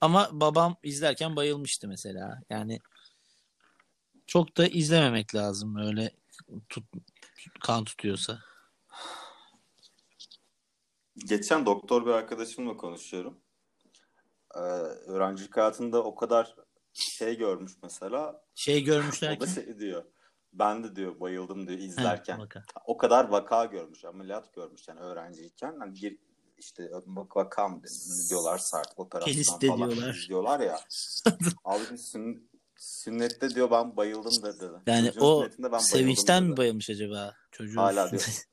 [0.00, 2.40] Ama babam izlerken bayılmıştı mesela.
[2.50, 2.78] Yani
[4.26, 6.10] çok da izlememek lazım öyle
[6.68, 6.84] tut,
[7.60, 8.38] kan tutuyorsa.
[11.16, 13.40] Geçen doktor bir arkadaşımla konuşuyorum.
[14.54, 16.56] Ee, öğrencilik hayatında o kadar
[16.92, 18.44] şey görmüş mesela.
[18.54, 19.50] Şey görmüşler ki.
[19.50, 20.04] şey diyor.
[20.52, 22.38] Ben de diyor bayıldım diyor He, izlerken.
[22.38, 22.64] baka.
[22.86, 25.76] O kadar vaka görmüş, ameliyat görmüş yani öğrenciyken.
[25.78, 26.18] Hani bir
[26.58, 27.82] işte vak- vaka mı
[28.30, 30.26] diyorlarsa artık operasyon falan diyorlar.
[30.28, 30.80] diyorlar ya.
[31.64, 32.50] Abi sün,
[32.82, 34.64] sünnette diyor ben bayıldım dedi.
[34.86, 37.76] Yani Çocuğun o ben sevinçten mi bayılmış acaba çocuğun?
[37.76, 38.22] Hala diyor.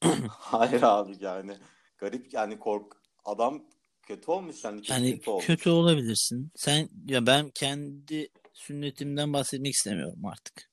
[0.28, 1.56] Hayır abi yani
[1.98, 2.92] garip yani kork
[3.24, 3.64] adam
[4.02, 5.46] kötü olmuş yani kötü, Yani kötü olmuş.
[5.46, 6.50] kötü olabilirsin.
[6.56, 10.70] Sen ya ben kendi sünnetimden bahsetmek istemiyorum artık.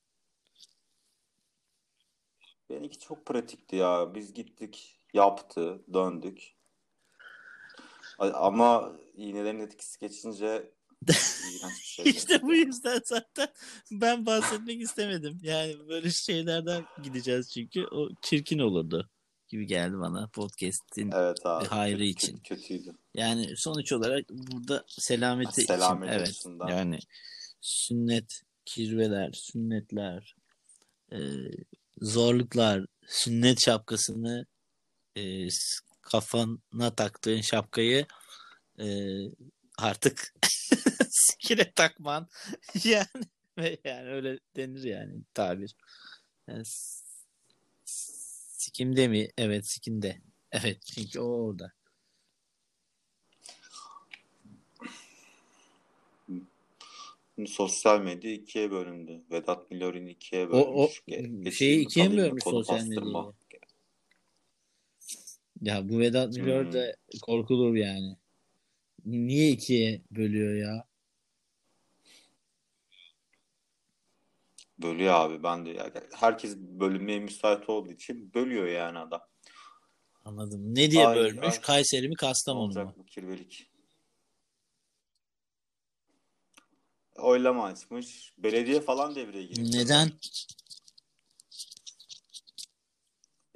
[2.70, 4.16] Benimki çok pratikti ya.
[4.16, 6.56] Biz gittik yaptı, döndük.
[8.20, 10.75] Ama iğnelerin etkisi geçince.
[12.06, 13.48] İşte bu yüzden zaten
[13.92, 15.40] ben bahsetmek istemedim.
[15.42, 19.10] Yani böyle şeylerden gideceğiz çünkü o çirkin olurdu
[19.48, 21.66] gibi geldi bana podcast'in Evet abi.
[21.66, 22.38] hayrı kötü- için.
[22.38, 22.92] Kötüydü.
[23.14, 26.28] Yani sonuç olarak burada selameti için Selamet evet.
[26.28, 26.68] açısından.
[26.68, 27.00] Yani
[27.62, 30.36] sünnet, kirveler, sünnetler,
[31.12, 31.18] e,
[32.02, 34.46] zorluklar, sünnet şapkasını
[35.18, 35.48] e,
[36.02, 38.06] kafana taktığın şapkayı
[38.80, 38.86] e,
[39.78, 40.34] artık
[41.20, 42.28] sikine takman
[42.84, 43.08] yani
[43.84, 45.76] yani öyle denir yani tabir.
[46.48, 46.64] Yani,
[47.86, 49.28] sikimde mi?
[49.38, 50.22] Evet sikimde.
[50.52, 51.72] Evet çünkü o orada.
[57.48, 59.22] Sosyal medya ikiye bölündü.
[59.32, 61.58] Vedat Milor'un ikiye O, o bölmüş.
[61.58, 63.34] Şeyi mi, ikiye mi bölmüş sosyal medyayı?
[65.62, 66.74] Ya bu Vedat Milor Hmm.
[66.74, 68.18] da korkulur yani.
[69.06, 70.88] Niye ikiye bölüyor ya?
[74.78, 75.70] Bölüyor abi ben de.
[75.70, 75.92] ya.
[76.14, 79.22] Herkes bölünmeye müsait olduğu için bölüyor yani adam.
[80.26, 80.76] Anladım.
[80.76, 81.54] Ne diye Ay, bölmüş?
[81.56, 81.62] ay.
[81.62, 82.66] Kayseri mi Kastamonu mu?
[82.68, 83.72] olacak bu kirvelik?
[87.16, 88.34] Oylama açmış.
[88.38, 89.74] Belediye falan devreye girmiş.
[89.74, 90.12] Neden?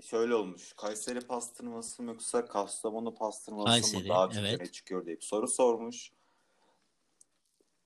[0.01, 0.73] Şöyle olmuş.
[0.73, 4.73] Kayseri pastırması mı yoksa Kastamonu pastırması Kayseri, mı daha çok evet.
[4.73, 6.11] çıkıyor bir soru sormuş.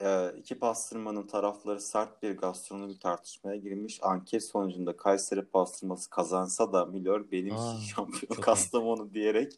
[0.03, 3.99] Ee, iki pastırmanın tarafları sert bir gastronomik tartışmaya girmiş.
[4.01, 9.53] Anket sonucunda Kayseri pastırması kazansa da Milor benim Aa, şampiyon Kastamonu diyerek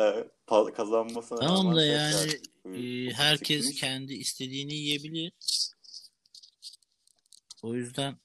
[0.00, 0.28] e,
[0.76, 2.30] kazanmasına Tamam da yani
[2.64, 3.80] e, herkes çekilmiş.
[3.80, 5.32] kendi istediğini yiyebilir.
[7.62, 8.16] O yüzden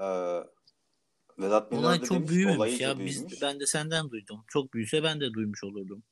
[0.00, 0.40] Ee,
[1.38, 2.98] Vedat Milor olay çok demiş ya.
[2.98, 3.30] büyümüş.
[3.30, 4.44] Biz, ben de senden duydum.
[4.48, 6.02] Çok büyüse ben de duymuş olurdum.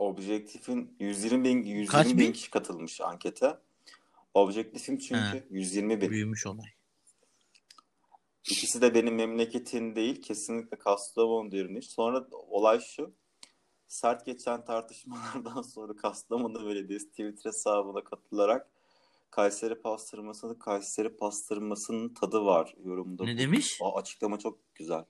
[0.00, 2.32] Objektif'in 120 bin, 120 Kaç bin bin?
[2.32, 3.58] kişi katılmış ankete.
[4.34, 5.36] Objektif'im çünkü Ha.
[5.50, 6.10] 120 bin.
[6.10, 6.66] Büyümüş olay.
[8.50, 10.22] İkisi de benim memleketim değil.
[10.22, 11.90] Kesinlikle Kastamonu demiş.
[11.90, 13.12] Sonra olay şu.
[13.88, 18.70] Sert geçen tartışmalardan sonra Kastamonu Belediyesi Twitter hesabına katılarak
[19.30, 23.24] Kayseri pastırmasını Kayseri pastırmasının tadı var yorumda.
[23.24, 23.78] Ne demiş?
[23.82, 25.04] O açıklama çok güzel.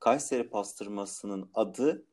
[0.00, 2.04] Kayseri pastırmasının adı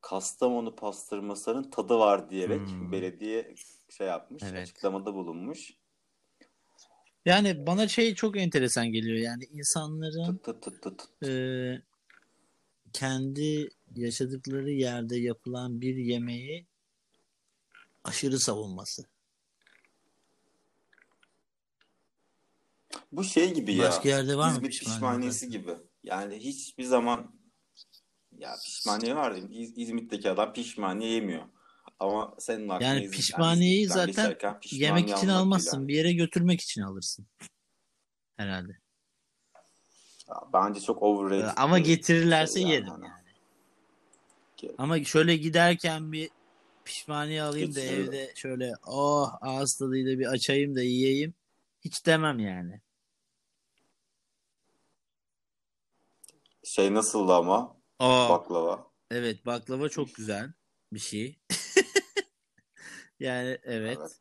[0.00, 2.92] Kastamonu pastırmasının tadı var diyerek Hmm.
[2.92, 3.54] belediye
[3.88, 4.62] şey yapmış, Evet.
[4.62, 5.72] açıklamada bulunmuş.
[7.24, 9.18] Yani bana şey çok enteresan geliyor.
[9.18, 11.28] Yani insanların Tut tut tut tut.
[11.28, 11.82] e,
[12.92, 16.66] kendi yaşadıkları yerde yapılan bir yemeği
[18.04, 19.04] aşırı savunması.
[23.12, 23.88] Bu şey gibi ya.
[23.88, 25.76] Başka yerde var mı pişmaniyesi gibi.
[26.04, 27.37] Yani hiçbir zaman
[28.38, 29.56] ya pişmaniye var değil mi?
[29.56, 31.42] İz- İzmit'teki adam pişmaniye yemiyor.
[32.00, 35.88] Ama senin aklına Yani İzmit'ten- pişmaniyeyi İzmit'ten zaten geçerken pişmaniye Yemek için almak almazsın.
[35.88, 37.26] Bir yere götürmek için alırsın.
[38.36, 38.72] Herhalde.
[40.28, 41.54] Ya Bence çok overrated.
[41.56, 42.72] Ama bir getirirlerse şey yani.
[42.72, 43.28] yerim Hani yani.
[44.58, 46.30] Ge- Ama şöyle giderken bir
[46.84, 48.04] pişmaniye alayım da Getiririm.
[48.06, 51.34] evde şöyle oh ağız tadıyla bir açayım da yiyeyim.
[51.84, 52.80] Hiç demem yani.
[56.64, 58.90] Şey nasıldı ama Aa, baklava.
[59.10, 60.52] evet baklava çok güzel
[60.92, 61.38] bir şey.
[63.20, 63.98] yani evet.
[64.00, 64.20] Evet.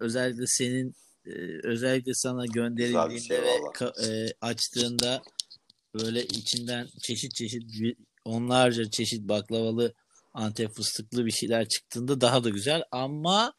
[0.00, 0.94] Özellikle senin
[1.26, 1.32] e,
[1.64, 5.22] özellikle sana gönderildiğinde şey ve ka- e, açtığında
[5.94, 7.62] böyle içinden çeşit çeşit
[8.24, 9.94] onlarca çeşit baklavalı
[10.34, 13.52] Antep fıstıklı bir şeyler çıktığında daha da güzel ama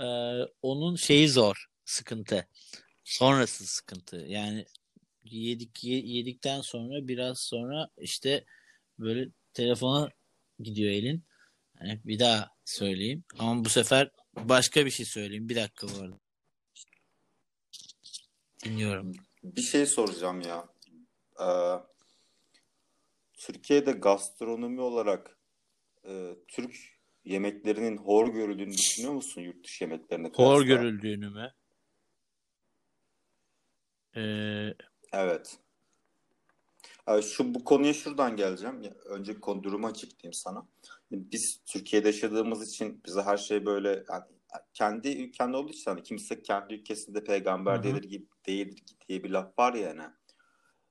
[0.00, 0.06] e,
[0.62, 2.46] onun şeyi zor sıkıntı
[3.04, 4.66] sonrası sıkıntı yani
[5.32, 8.44] yedik ye- yedikten sonra biraz sonra işte
[8.98, 10.08] böyle telefona
[10.58, 11.24] gidiyor elin.
[11.78, 13.24] Hani bir daha söyleyeyim.
[13.38, 15.48] Ama bu sefer başka bir şey söyleyeyim.
[15.48, 16.18] Bir dakika bu arada.
[18.64, 19.12] Dinliyorum.
[19.42, 20.68] Bir şey soracağım ya.
[21.40, 21.80] Ee,
[23.34, 25.38] Türkiye'de gastronomi olarak
[26.08, 26.76] e, Türk
[27.24, 31.52] yemeklerinin hor görüldüğünü düşünüyor musun yurt dışı yemeklerine hor görüldüğünü mü?
[34.16, 34.74] Ee,
[35.16, 35.58] Evet.
[37.08, 38.82] Ee, şu bu konuya şuradan geleceğim.
[38.82, 40.66] Ya, önce konu durumu açıklayayım sana.
[41.10, 44.24] Biz Türkiye'de yaşadığımız için bize her şey böyle yani
[44.74, 47.82] kendi ülken olduğu için hani kimse kendi ülkesinde peygamber Hı hı.
[47.82, 50.02] değildir gibi değildir diye bir laf var ya yani.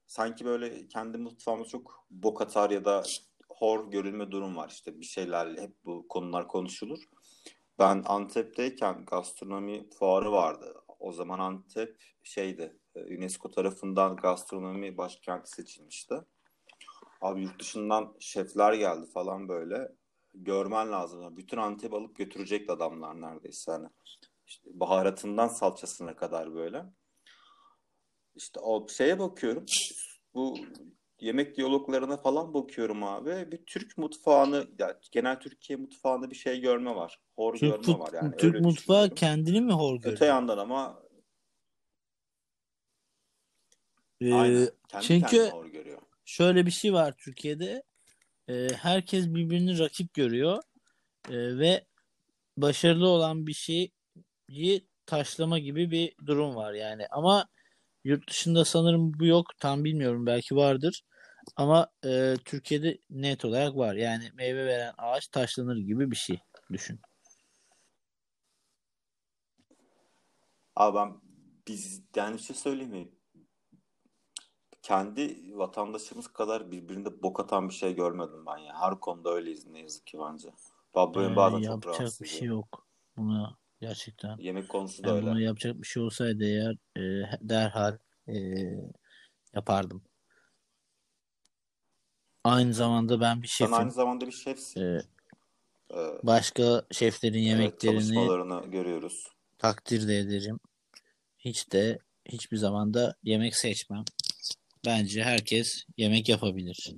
[0.07, 3.03] Sanki böyle kendi mutfağımız çok bok atar ya da
[3.49, 6.99] hor görülme durum var işte bir şeylerle hep bu konular konuşulur.
[7.79, 10.73] Ben Antep'teyken gastronomi fuarı vardı.
[10.99, 16.15] O zaman Antep şeydi UNESCO tarafından gastronomi başkenti seçilmişti.
[17.21, 19.91] Abi yurt dışından şefler geldi falan böyle.
[20.33, 21.37] Görmen lazım.
[21.37, 23.87] Bütün Antep alıp götürecekti adamlar neredeyse hani.
[24.47, 26.85] İşte baharatından salçasına kadar böyle.
[28.35, 29.65] İşte o şeye bakıyorum.
[30.33, 30.57] Bu
[31.19, 33.51] yemek diyaloglarına falan bakıyorum abi.
[33.51, 37.19] Bir Türk mutfağını, ya genel Türkiye mutfağında bir şey görme var.
[37.35, 38.37] Hor Türk, görme var yani.
[38.37, 40.27] Türk mutfağı kendini mi hor Öte görüyor?
[40.27, 41.04] yandan ama
[44.21, 46.01] Ee, aynen kendi çünkü hor görüyor.
[46.25, 47.83] şöyle bir şey var Türkiye'de.
[48.49, 50.63] Ee, herkes birbirini rakip görüyor
[51.29, 51.85] Ee, ve
[52.57, 53.91] başarılı olan bir şeyi
[55.05, 57.07] taşlama gibi bir durum var yani.
[57.11, 57.47] Ama
[58.03, 59.47] yurt dışında sanırım bu yok.
[59.59, 61.01] Tam bilmiyorum belki vardır.
[61.55, 63.95] Ama e, Türkiye'de net olarak var.
[63.95, 66.39] Yani meyve veren ağaç taşlanır gibi bir şey
[66.71, 66.99] düşün.
[70.75, 71.21] Abi ben
[71.67, 73.09] biz yani bir şey söyleyeyim mi?
[74.85, 78.81] Kendi vatandaşımız kadar birbirinde bok atan bir şey görmedim ben ya.
[78.81, 80.49] Her konuda öyleyiz ne yazık ki bence.
[80.95, 82.87] Ben bu Ee, bazen çok yapacak bir şey yok.
[83.17, 84.37] Buna gerçekten.
[84.37, 85.27] Yemek konusu da Yani öyle.
[85.27, 87.01] bunu yapacak bir şey olsaydı eğer e,
[87.41, 88.35] derhal e,
[89.53, 90.03] yapardım.
[92.43, 93.73] Aynı zamanda ben bir Sen şefim.
[93.73, 94.81] aynı zamanda bir şefsin.
[94.81, 95.01] Ee,
[96.23, 99.27] başka şeflerin evet yemeklerini çalışmalarını görüyoruz.
[99.57, 100.59] takdir de ederim.
[101.39, 104.03] Hiç de hiçbir zaman da yemek seçmem.
[104.85, 106.93] Bence herkes yemek yapabilir.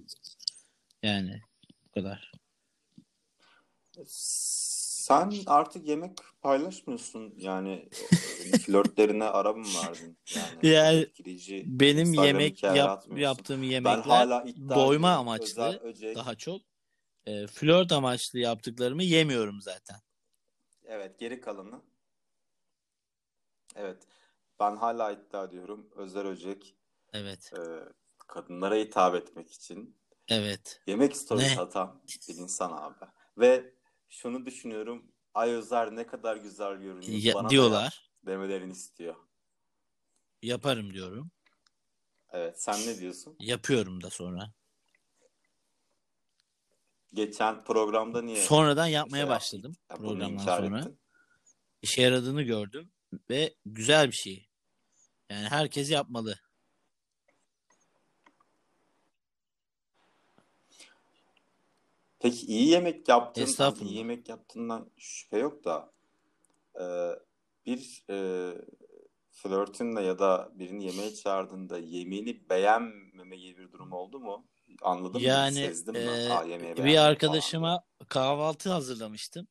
[1.03, 1.41] Yani
[1.85, 2.31] bu kadar.
[4.05, 7.33] Sen artık yemek paylaşmıyorsun.
[7.37, 10.17] Yani e, flörtlerine ara mı verdin?
[10.35, 13.21] Yani Yani etkileyici benim yemek yap, atmıyorsun.
[13.21, 16.15] yaptığım Ben yemekler hala iddia doyma amaçlı Özel Öcek.
[16.15, 16.61] daha çok.
[17.25, 19.97] E, flört amaçlı yaptıklarımı yemiyorum zaten.
[20.85, 21.81] Evet geri kalanı.
[23.75, 23.97] Evet.
[24.59, 25.89] Ben hala iddia ediyorum.
[25.95, 26.75] Özel Öcek
[27.17, 27.51] Evet.
[27.53, 27.59] e,
[28.27, 29.97] kadınlara hitap etmek için
[30.27, 30.81] Evet.
[30.87, 31.61] yemek stories Ne?
[31.61, 33.05] atan bir insan abi.
[33.37, 33.73] Ve
[34.09, 35.11] şunu düşünüyorum.
[35.33, 37.13] Ay Özer ne kadar güzel görünüyor.
[37.21, 38.11] Ya- Bana yap diyorlar.
[38.25, 39.15] demelerini istiyor.
[40.41, 41.31] Yaparım diyorum.
[42.31, 42.61] Evet.
[42.61, 43.35] Sen ne diyorsun?
[43.39, 44.53] Yapıyorum da sonra.
[47.13, 50.79] Geçen programda niye Sonradan yapmaya şey başladım ya bunu programdan sonra.
[50.79, 50.99] ettin?
[51.81, 52.91] İşe yaradığını gördüm
[53.29, 54.49] ve güzel bir şey.
[55.29, 56.39] Yani herkes yapmalı.
[62.19, 63.91] Peki iyi yemek yaptın, hani Estağfurullah.
[63.91, 65.93] iyi yemek yaptığından şüphe yok da
[66.79, 66.85] e,
[67.65, 68.17] bir e,
[69.31, 74.45] flörtünle ya da birini yemeğe çağırdığında yemeğini beğenmeme gibi bir durum oldu mu?
[74.81, 75.27] Anladın mı?
[75.27, 75.99] Yani Sezdin mi?
[75.99, 79.47] e, Aa yemeği bir beğenmedim falan arkadaşıma kahvaltı hazırlamıştım.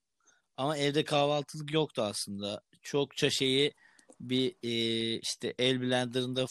[0.56, 2.60] Ama evde kahvaltılık yoktu aslında.
[2.82, 3.74] Çokça şeyi
[4.20, 4.72] bir e,
[5.18, 6.46] işte el blenderında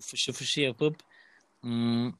[0.00, 0.96] fışı fışı yapıp
[1.60, 2.12] hmm,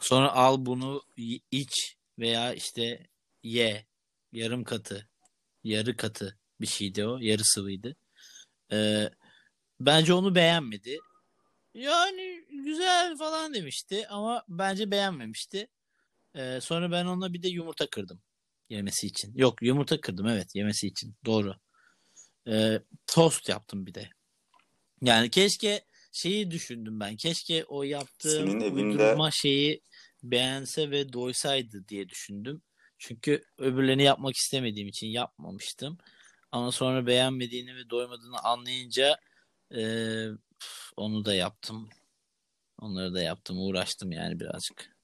[0.00, 1.02] sonra al bunu
[1.50, 3.06] iç veya işte
[3.42, 3.86] ye.
[4.32, 5.08] Yarım katı,
[5.64, 7.18] yarı katı bir şeydi o.
[7.20, 7.96] Yarı sıvıydı.
[8.72, 9.10] E,
[9.80, 10.98] bence onu beğenmedi.
[11.74, 15.68] Yani güzel falan demişti ama bence beğenmemişti.
[16.34, 18.22] Ee, sonra ben ona bir de yumurta kırdım
[18.68, 19.32] yemesi için.
[19.36, 21.16] Yok yumurta kırdım evet yemesi için.
[21.24, 21.54] Doğru.
[22.48, 24.10] Ee, tost yaptım bir de.
[25.02, 27.16] Yani keşke şeyi düşündüm ben.
[27.16, 29.82] Keşke o yaptığım Senin evinde uydurma şeyi
[30.22, 32.62] beğense ve doysaydı diye düşündüm.
[32.98, 35.98] Çünkü öbürlerini yapmak istemediğim için yapmamıştım.
[36.52, 39.18] Ama sonra beğenmediğini ve doymadığını anlayınca
[39.74, 40.26] ee,
[40.96, 41.88] onu da yaptım.
[42.80, 43.58] Onları da yaptım.
[43.58, 44.96] Uğraştım yani birazcık.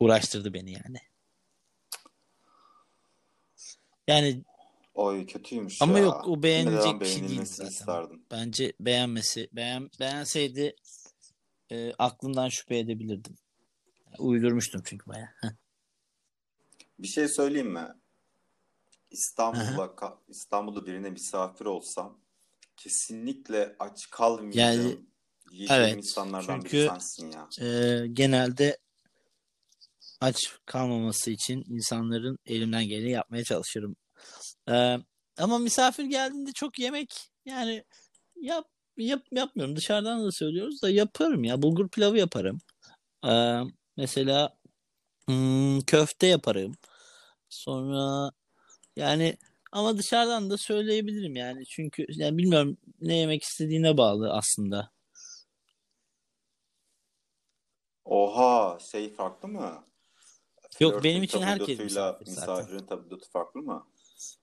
[0.00, 0.98] Uğraştırdı beni yani.
[4.08, 4.44] Yani
[4.94, 6.04] oy kötüymüş ama ya.
[6.04, 7.70] yok o Neden beğenilecek bir şey değil zaten.
[7.70, 8.26] isterdim.
[8.30, 10.76] Bence beğenmesi, beğen, beğenseydi
[11.72, 13.36] e, aklımdan şüphe edebilirdim.
[14.18, 15.28] Uydurmuştum çünkü bayağı.
[16.98, 17.88] Bir şey söyleyeyim mi?
[19.10, 22.20] İstanbul'a İstanbul'da birine misafir olsam
[22.76, 25.06] kesinlikle aç Yani kalmayacağım
[25.50, 27.48] yiyeceğim evet insanlardan biri çünkü sensin ya.
[27.68, 28.78] e, genelde
[30.20, 33.96] aç kalmaması için insanların elimden geleni yapmaya çalışırım.
[34.68, 34.96] E,
[35.38, 37.84] ama misafir geldiğinde çok yemek yani
[38.36, 39.76] yap, yap yapmıyorum.
[39.76, 41.62] Dışarıdan da söylüyoruz da yaparım ya.
[41.62, 42.58] Bulgur pilavı yaparım.
[43.26, 43.60] E,
[43.96, 44.56] mesela
[45.26, 46.74] hmm, köfte yaparım.
[47.48, 48.30] Sonra
[48.96, 49.36] yani
[49.72, 51.66] ama dışarıdan da söyleyebilirim yani.
[51.66, 54.90] Çünkü yani bilmiyorum ne yemek istediğine bağlı aslında.
[58.04, 59.84] Oha şey farklı mı?
[60.80, 62.54] Yok benim Flörtün için herkes misafir zaten.
[62.56, 63.86] misafirin tabidotu farklı mı?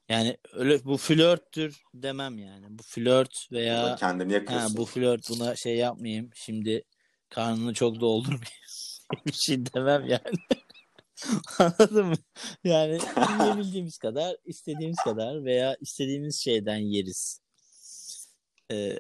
[0.09, 2.65] Yani öyle bu flörttür demem yani.
[2.69, 4.77] Bu flört veya kendini ha, yakıyorsun.
[4.77, 6.29] bu flört buna şey yapmayayım.
[6.35, 6.83] Şimdi
[7.29, 8.49] karnını çok doldurmayayım.
[9.25, 10.37] bir şey demem yani.
[11.59, 12.15] Anladın mı?
[12.63, 12.99] Yani
[13.39, 17.41] yiyebildiğimiz kadar, istediğimiz kadar veya istediğimiz şeyden yeriz.
[18.71, 18.99] Ee,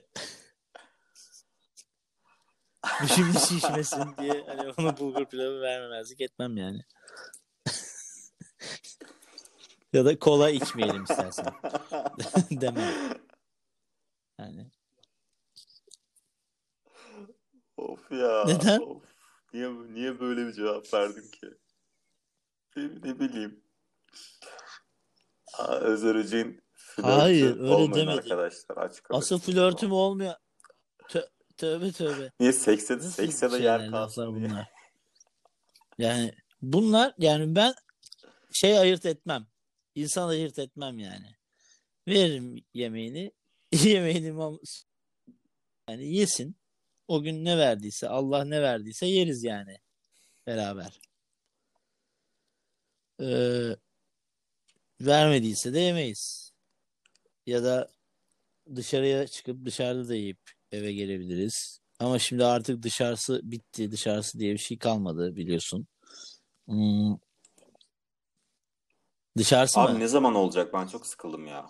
[3.15, 6.81] şimdi şişmesin diye hani ona bulgur pilavı vermemezlik etmem yani.
[9.93, 11.45] Ya da kola içmeyelim istersen.
[12.51, 12.93] Demem.
[14.39, 14.71] Yani
[17.77, 18.45] Of ya.
[18.45, 18.79] Neden?
[18.79, 19.03] Of.
[19.53, 21.47] Niye, niye böyle bir cevap verdin ki?
[22.75, 23.63] Ne, ne bileyim.
[25.57, 26.61] Aa, Özer flörtü
[27.01, 28.09] Hayır, öyle demedim.
[28.09, 28.77] arkadaşlar.
[28.77, 30.33] Açık asıl flörtüm olmuyor.
[31.09, 32.31] Tö- tövbe tövbe.
[32.39, 34.67] Niye sekse, Nasıl sekse de şeyler, yer kalsın bunlar?
[35.97, 37.73] Yani bunlar yani ben
[38.51, 39.47] şey ayırt etmem.
[39.99, 41.35] İnsan ayırt etmem yani.
[42.07, 43.31] Veririm yemeğini.
[43.71, 44.59] yemeğini mam-
[45.89, 46.55] yani yesin.
[47.07, 49.77] O gün ne verdiyse Allah ne verdiyse yeriz yani.
[50.47, 50.99] Beraber.
[53.21, 53.75] Ee,
[55.01, 56.51] vermediyse de yemeyiz.
[57.45, 57.91] Ya da
[58.75, 60.39] dışarıya çıkıp dışarıda da yiyip
[60.71, 61.79] eve gelebiliriz.
[61.99, 63.91] Ama şimdi artık dışarısı bitti.
[63.91, 65.87] Dışarısı diye bir şey kalmadı biliyorsun.
[66.67, 67.17] Hmm.
[69.39, 69.99] Dışarısı Abi mı?
[69.99, 70.73] ne zaman olacak?
[70.73, 71.69] Ben çok sıkıldım ya.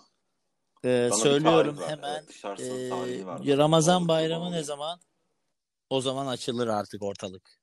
[0.84, 2.24] Ee, Bana söylüyorum hemen.
[2.48, 3.40] Evet, Ee, var.
[3.46, 5.00] Ramazan bayramı ne zaman?
[5.90, 7.60] O zaman açılır artık ortalık.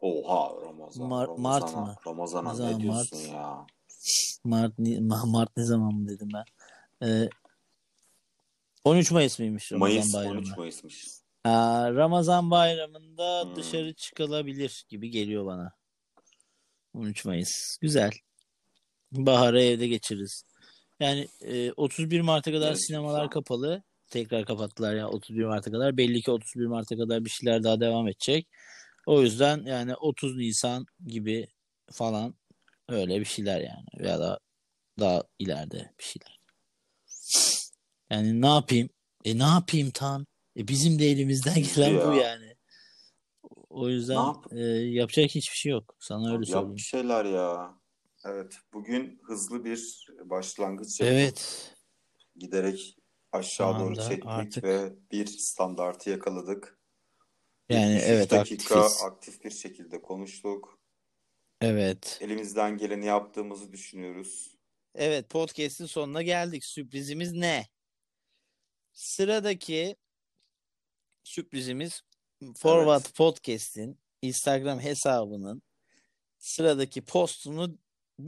[0.00, 1.06] Oha Ramazan.
[1.10, 1.96] Mar- Mart mı?
[2.06, 3.32] Ramazan'a Ne diyorsun Mart?
[3.32, 3.66] ya?
[4.44, 4.72] Mart,
[5.26, 6.44] Mart ne zaman mı dedim ben.
[7.08, 7.28] Ee,
[8.84, 10.38] 13 Mayıs mıymış Ramazan Mayıs bayramı?
[10.38, 11.06] 13 Mayıs'mış.
[11.44, 13.56] Aa, Ramazan bayramında Hmm.
[13.56, 15.72] dışarı çıkılabilir gibi geliyor bana.
[16.94, 17.76] 13 Mayıs.
[17.80, 18.10] Güzel.
[19.12, 20.44] Baharı evde geçiririz.
[21.00, 23.82] Yani e, 31 Mart'a kadar Evet, sinemalar kapalı.
[24.10, 25.96] Tekrar kapattılar ya 31 Mart'a kadar.
[25.96, 28.48] Belli ki 31 Mart'a kadar bir şeyler daha devam edecek.
[29.06, 31.48] O yüzden yani 30 Nisan gibi
[31.92, 32.34] falan
[32.88, 34.08] öyle bir şeyler yani.
[34.08, 34.38] Ya da
[34.98, 36.40] daha ileride bir şeyler.
[38.10, 38.88] Yani ne yapayım?
[39.24, 40.26] E ne yapayım Tan?
[40.56, 42.22] E bizim de elimizden gelen bu Ya.
[42.22, 42.56] yani.
[43.70, 45.96] O yüzden yap- e, yapacak hiçbir şey yok.
[46.00, 46.68] Sana öyle söyleyeyim.
[46.68, 47.79] Yap bir şeyler ya.
[48.24, 48.58] Evet.
[48.72, 51.74] Bugün hızlı bir başlangıç yapıp Evet.
[52.36, 52.96] giderek
[53.32, 56.78] aşağı Şu doğru anda çektik artık- ve bir standartı yakaladık.
[57.68, 59.02] Yani 73 evet dakika aktifiz.
[59.04, 60.78] aktif bir şekilde konuştuk.
[61.60, 62.18] Evet.
[62.20, 64.56] Elimizden geleni yaptığımızı düşünüyoruz.
[64.94, 66.64] Evet podcast'in sonuna geldik.
[66.64, 67.66] Sürprizimiz ne?
[68.92, 69.96] Sıradaki
[71.24, 72.02] sürprizimiz
[72.56, 73.14] Forward Evet.
[73.14, 75.62] Podcast'in Instagram hesabının
[76.38, 77.78] sıradaki postunu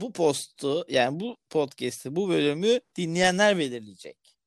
[0.01, 4.37] bu postu yani bu podcast'i bu bölümü dinleyenler belirleyecek.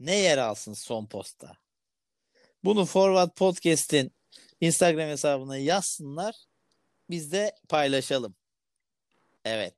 [0.00, 1.56] Ne yer alsın son posta?
[2.64, 4.12] Bunu Forward Podcast'in
[4.60, 6.34] Instagram hesabına yazsınlar.
[7.10, 8.36] Biz de paylaşalım.
[9.44, 9.74] Evet.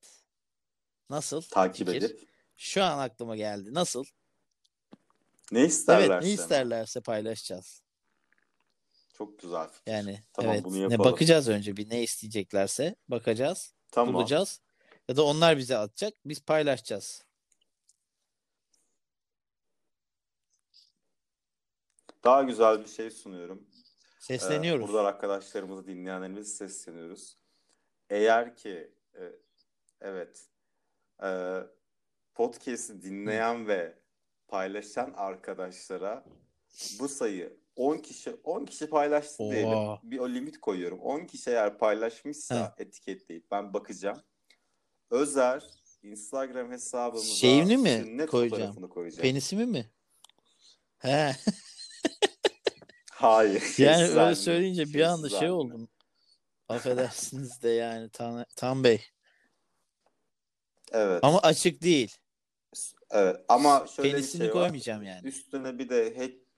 [1.10, 1.42] Nasıl?
[1.42, 2.02] Takip fikir?
[2.02, 3.74] edip Şu an aklıma geldi.
[3.74, 4.04] Nasıl?
[5.52, 6.12] ne isterlerse.
[6.12, 7.82] Evet, ne isterlerse paylaşacağız.
[9.14, 9.92] Çok güzel fikir.
[9.92, 10.64] Yani Tamam, evet.
[10.64, 11.12] bunu Ne yapalım.
[11.12, 14.14] bakacağız önce bir ne isteyeceklerse bakacağız, Tamam.
[14.14, 14.60] bulacağız
[15.08, 17.24] ya da onlar bize atacak, biz paylaşacağız.
[22.24, 23.66] Daha güzel bir şey sunuyorum.
[24.20, 24.88] Ee, Sesleniyoruz.
[24.88, 27.36] buradan arkadaşlarımızı dinleyenlerimize sesleniyoruz.
[28.10, 29.32] Eğer ki e,
[30.00, 30.48] evet
[31.22, 31.60] e,
[32.34, 33.98] podcast'i dinleyen ve
[34.48, 36.24] paylaşan arkadaşlara
[36.98, 39.52] bu sayı 10 kişi 10 kişi paylaştı Oha.
[39.52, 39.98] diyelim.
[40.02, 41.00] Bir o limit koyuyorum.
[41.00, 44.22] 10 kişi eğer paylaşmışsa etiketleyip ben bakacağım.
[45.10, 45.64] Özer
[46.02, 48.88] Instagram hesabımıza Şeyini mi koyacağım?
[48.88, 49.22] koyacağım.
[49.22, 49.90] Penisimi mi?
[50.98, 51.36] He.
[53.10, 53.62] Hayır.
[53.78, 55.88] Yani öyle halini, söyleyince bir anda şey oldum.
[56.68, 59.02] Affedersiniz de yani Tan, Tan Bey.
[60.92, 61.24] Evet.
[61.24, 62.16] Ama açık değil.
[63.10, 64.62] Evet ama şöyle Penisini bir şey var.
[64.62, 65.28] koymayacağım yani.
[65.28, 66.49] Üstüne bir de he...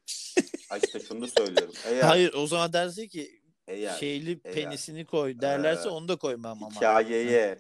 [0.70, 1.74] Ay işte şunu da söylüyorum.
[1.86, 6.16] Eğer, Hayır o zaman derse ki eğer şeyli eğer, penisini koy derlerse Ee, onu da
[6.16, 6.76] koymam ama.
[6.76, 7.58] hikayeye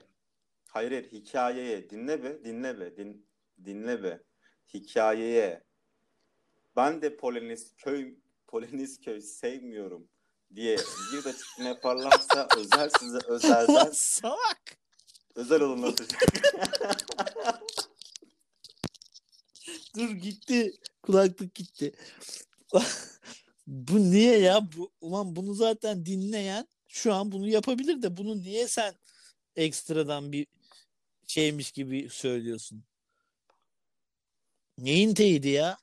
[0.68, 3.26] hayır hayır hikayeye dinle be dinle be din,
[3.64, 4.20] dinle be
[4.74, 5.62] hikayeye
[6.76, 8.14] ben de Poloniz köy
[8.46, 10.08] Poloniz köy sevmiyorum
[10.54, 10.76] diye
[11.12, 14.62] bir de açıklama yaparlarsa özel size özelden salak.
[15.34, 16.22] özel alınlatacak.
[19.96, 20.72] Dur gitti.
[21.02, 21.92] Kulaklık gitti.
[23.66, 24.72] bu niye ya?
[24.76, 28.94] Bu, ulan bunu zaten dinleyen şu an bunu yapabilir de bunu niye sen
[29.56, 30.46] ekstradan bir
[31.26, 32.84] şeymiş gibi söylüyorsun.
[34.78, 35.78] Neyin teyidi ya?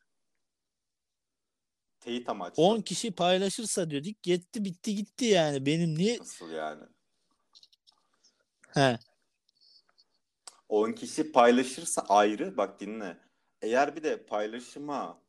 [1.99, 2.64] Teyit amaçlı.
[2.64, 5.66] 10 kişi paylaşırsa dedik gitti bitti gitti yani.
[5.66, 6.18] Benim niye?
[6.20, 6.84] Nasıl yani?
[8.68, 8.99] He.
[10.70, 12.57] 10 kişi paylaşırsa ayrı.
[12.57, 13.28] Bak dinle.
[13.62, 15.22] Eğer bir de paylaşıma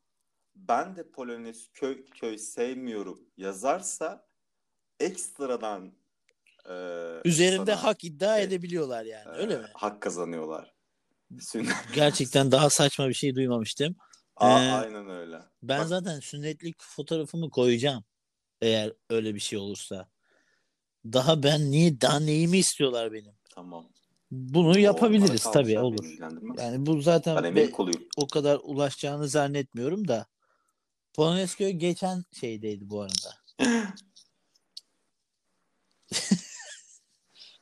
[0.55, 4.27] ben de Polonez köy köy sevmiyorum yazarsa
[4.99, 5.93] ekstradan
[6.69, 6.73] e,
[7.25, 9.29] Üzerinde sana, hak iddia e, edebiliyorlar yani.
[9.29, 9.67] e, Öyle mi?
[9.73, 10.73] Hak kazanıyorlar.
[11.93, 13.95] Gerçekten daha saçma bir şey duymamıştım.
[14.35, 15.39] Aa, Ee, aynen öyle.
[15.63, 18.03] Ben Bak- zaten sünnetlik fotoğrafımı koyacağım.
[18.61, 20.09] Eğer öyle bir şey olursa.
[21.05, 23.33] Daha ben niye daha neyimi istiyorlar benim?
[23.49, 23.89] Tamam.
[24.31, 26.17] Bunu O yapabiliriz tabii olur.
[26.57, 27.71] Yani bu zaten be-
[28.17, 30.27] o kadar ulaşacağını zannetmiyorum da.
[31.13, 33.35] Polonezköy geçen şeydeydi bu arada.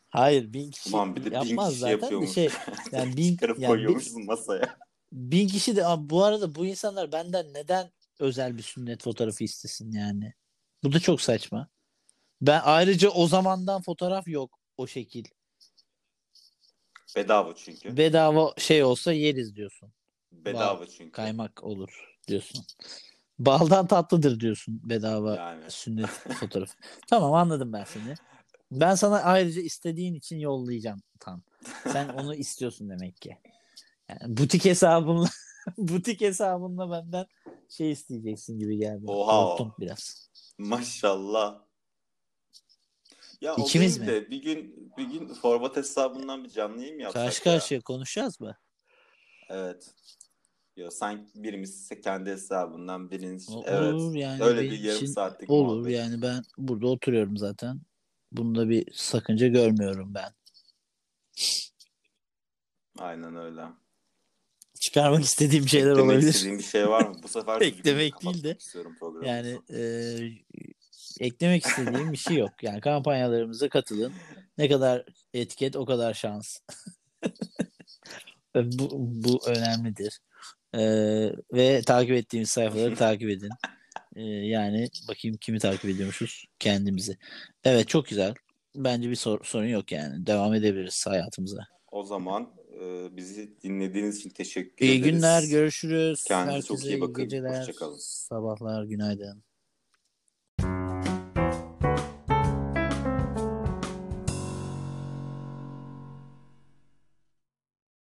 [0.09, 2.31] Hayır bin kişi Ulan bir de bin yapmaz kişi zaten yapıyormuş.
[2.31, 2.49] şey
[2.91, 4.77] yani bin, Çıkarıp yani bin, masaya.
[5.11, 10.33] bin kişi de bu arada bu insanlar benden neden özel bir sünnet fotoğrafı istesin yani?
[10.83, 11.69] Bu da çok saçma.
[12.41, 15.25] Ben ayrıca o zamandan fotoğraf yok o şekil.
[17.15, 17.97] Bedava çünkü.
[17.97, 19.93] Bedava şey olsa yeriz diyorsun.
[20.31, 21.11] Bedava çünkü.
[21.11, 22.65] Kaymak olur diyorsun.
[23.39, 25.71] Baldan tatlıdır diyorsun bedava Yani.
[25.71, 26.73] sünnet fotoğrafı.
[27.07, 28.15] Tamam anladım ben seni.
[28.71, 31.41] Ben sana ayrıca istediğin için yollayacağım tam.
[31.87, 33.37] Sen onu istiyorsun demek ki.
[34.09, 35.29] Yani butik hesabınla
[35.77, 37.25] butik hesabınla benden
[37.69, 39.03] şey isteyeceksin gibi geldi.
[39.07, 39.31] Oha.
[39.47, 40.29] Korktum biraz.
[40.57, 41.68] Maşallah.
[43.41, 47.23] Ya İkimiz değil de bir gün bir gün format hesabından bir canlı yayın mı yapsak
[47.23, 47.53] Karşı ya?
[47.55, 48.57] karşıya konuşacağız mı?
[49.49, 49.91] Evet.
[50.77, 53.93] Yo, sanki birimiz kendi hesabından biriniz O- evet.
[53.93, 54.43] Olur yani.
[54.43, 55.93] Öyle bir yarım için saatlik Olur muhabbet.
[55.95, 57.81] yani ben burada oturuyorum zaten.
[58.31, 60.31] Bunda bir sakınca görmüyorum ben.
[62.97, 63.61] Aynen öyle.
[64.79, 66.29] Çıkarmak istediğim şeyler Eklemek olabilir.
[66.33, 67.15] istediğin bir şey var mı?
[67.23, 68.57] Bu sefer Eklemek değil de.
[69.25, 69.79] Yani e,
[71.19, 72.51] eklemek istediğim bir şey yok.
[72.63, 74.13] Yani kampanyalarımıza katılın.
[74.57, 76.57] Ne kadar etiket o kadar şans.
[78.55, 80.19] bu, bu önemlidir.
[80.73, 80.81] E,
[81.53, 83.49] ve takip ettiğimiz sayfaları takip edin.
[84.15, 86.45] E, yani bakayım kimi takip ediyormuşuz?
[86.59, 87.17] Kendimizi.
[87.63, 88.33] Evet çok güzel.
[88.75, 90.25] Bence bir sor- sorun yok yani.
[90.25, 91.63] Devam edebiliriz hayatımıza.
[91.91, 95.13] O zaman e, bizi dinlediğiniz için teşekkür İyi ederiz.
[95.15, 96.23] günler, görüşürüz.
[96.23, 97.23] Kendinize çok Herkese iyi bakın.
[97.23, 97.97] geceler, Hoşça kalın.
[97.99, 99.43] sabahlar, günaydın.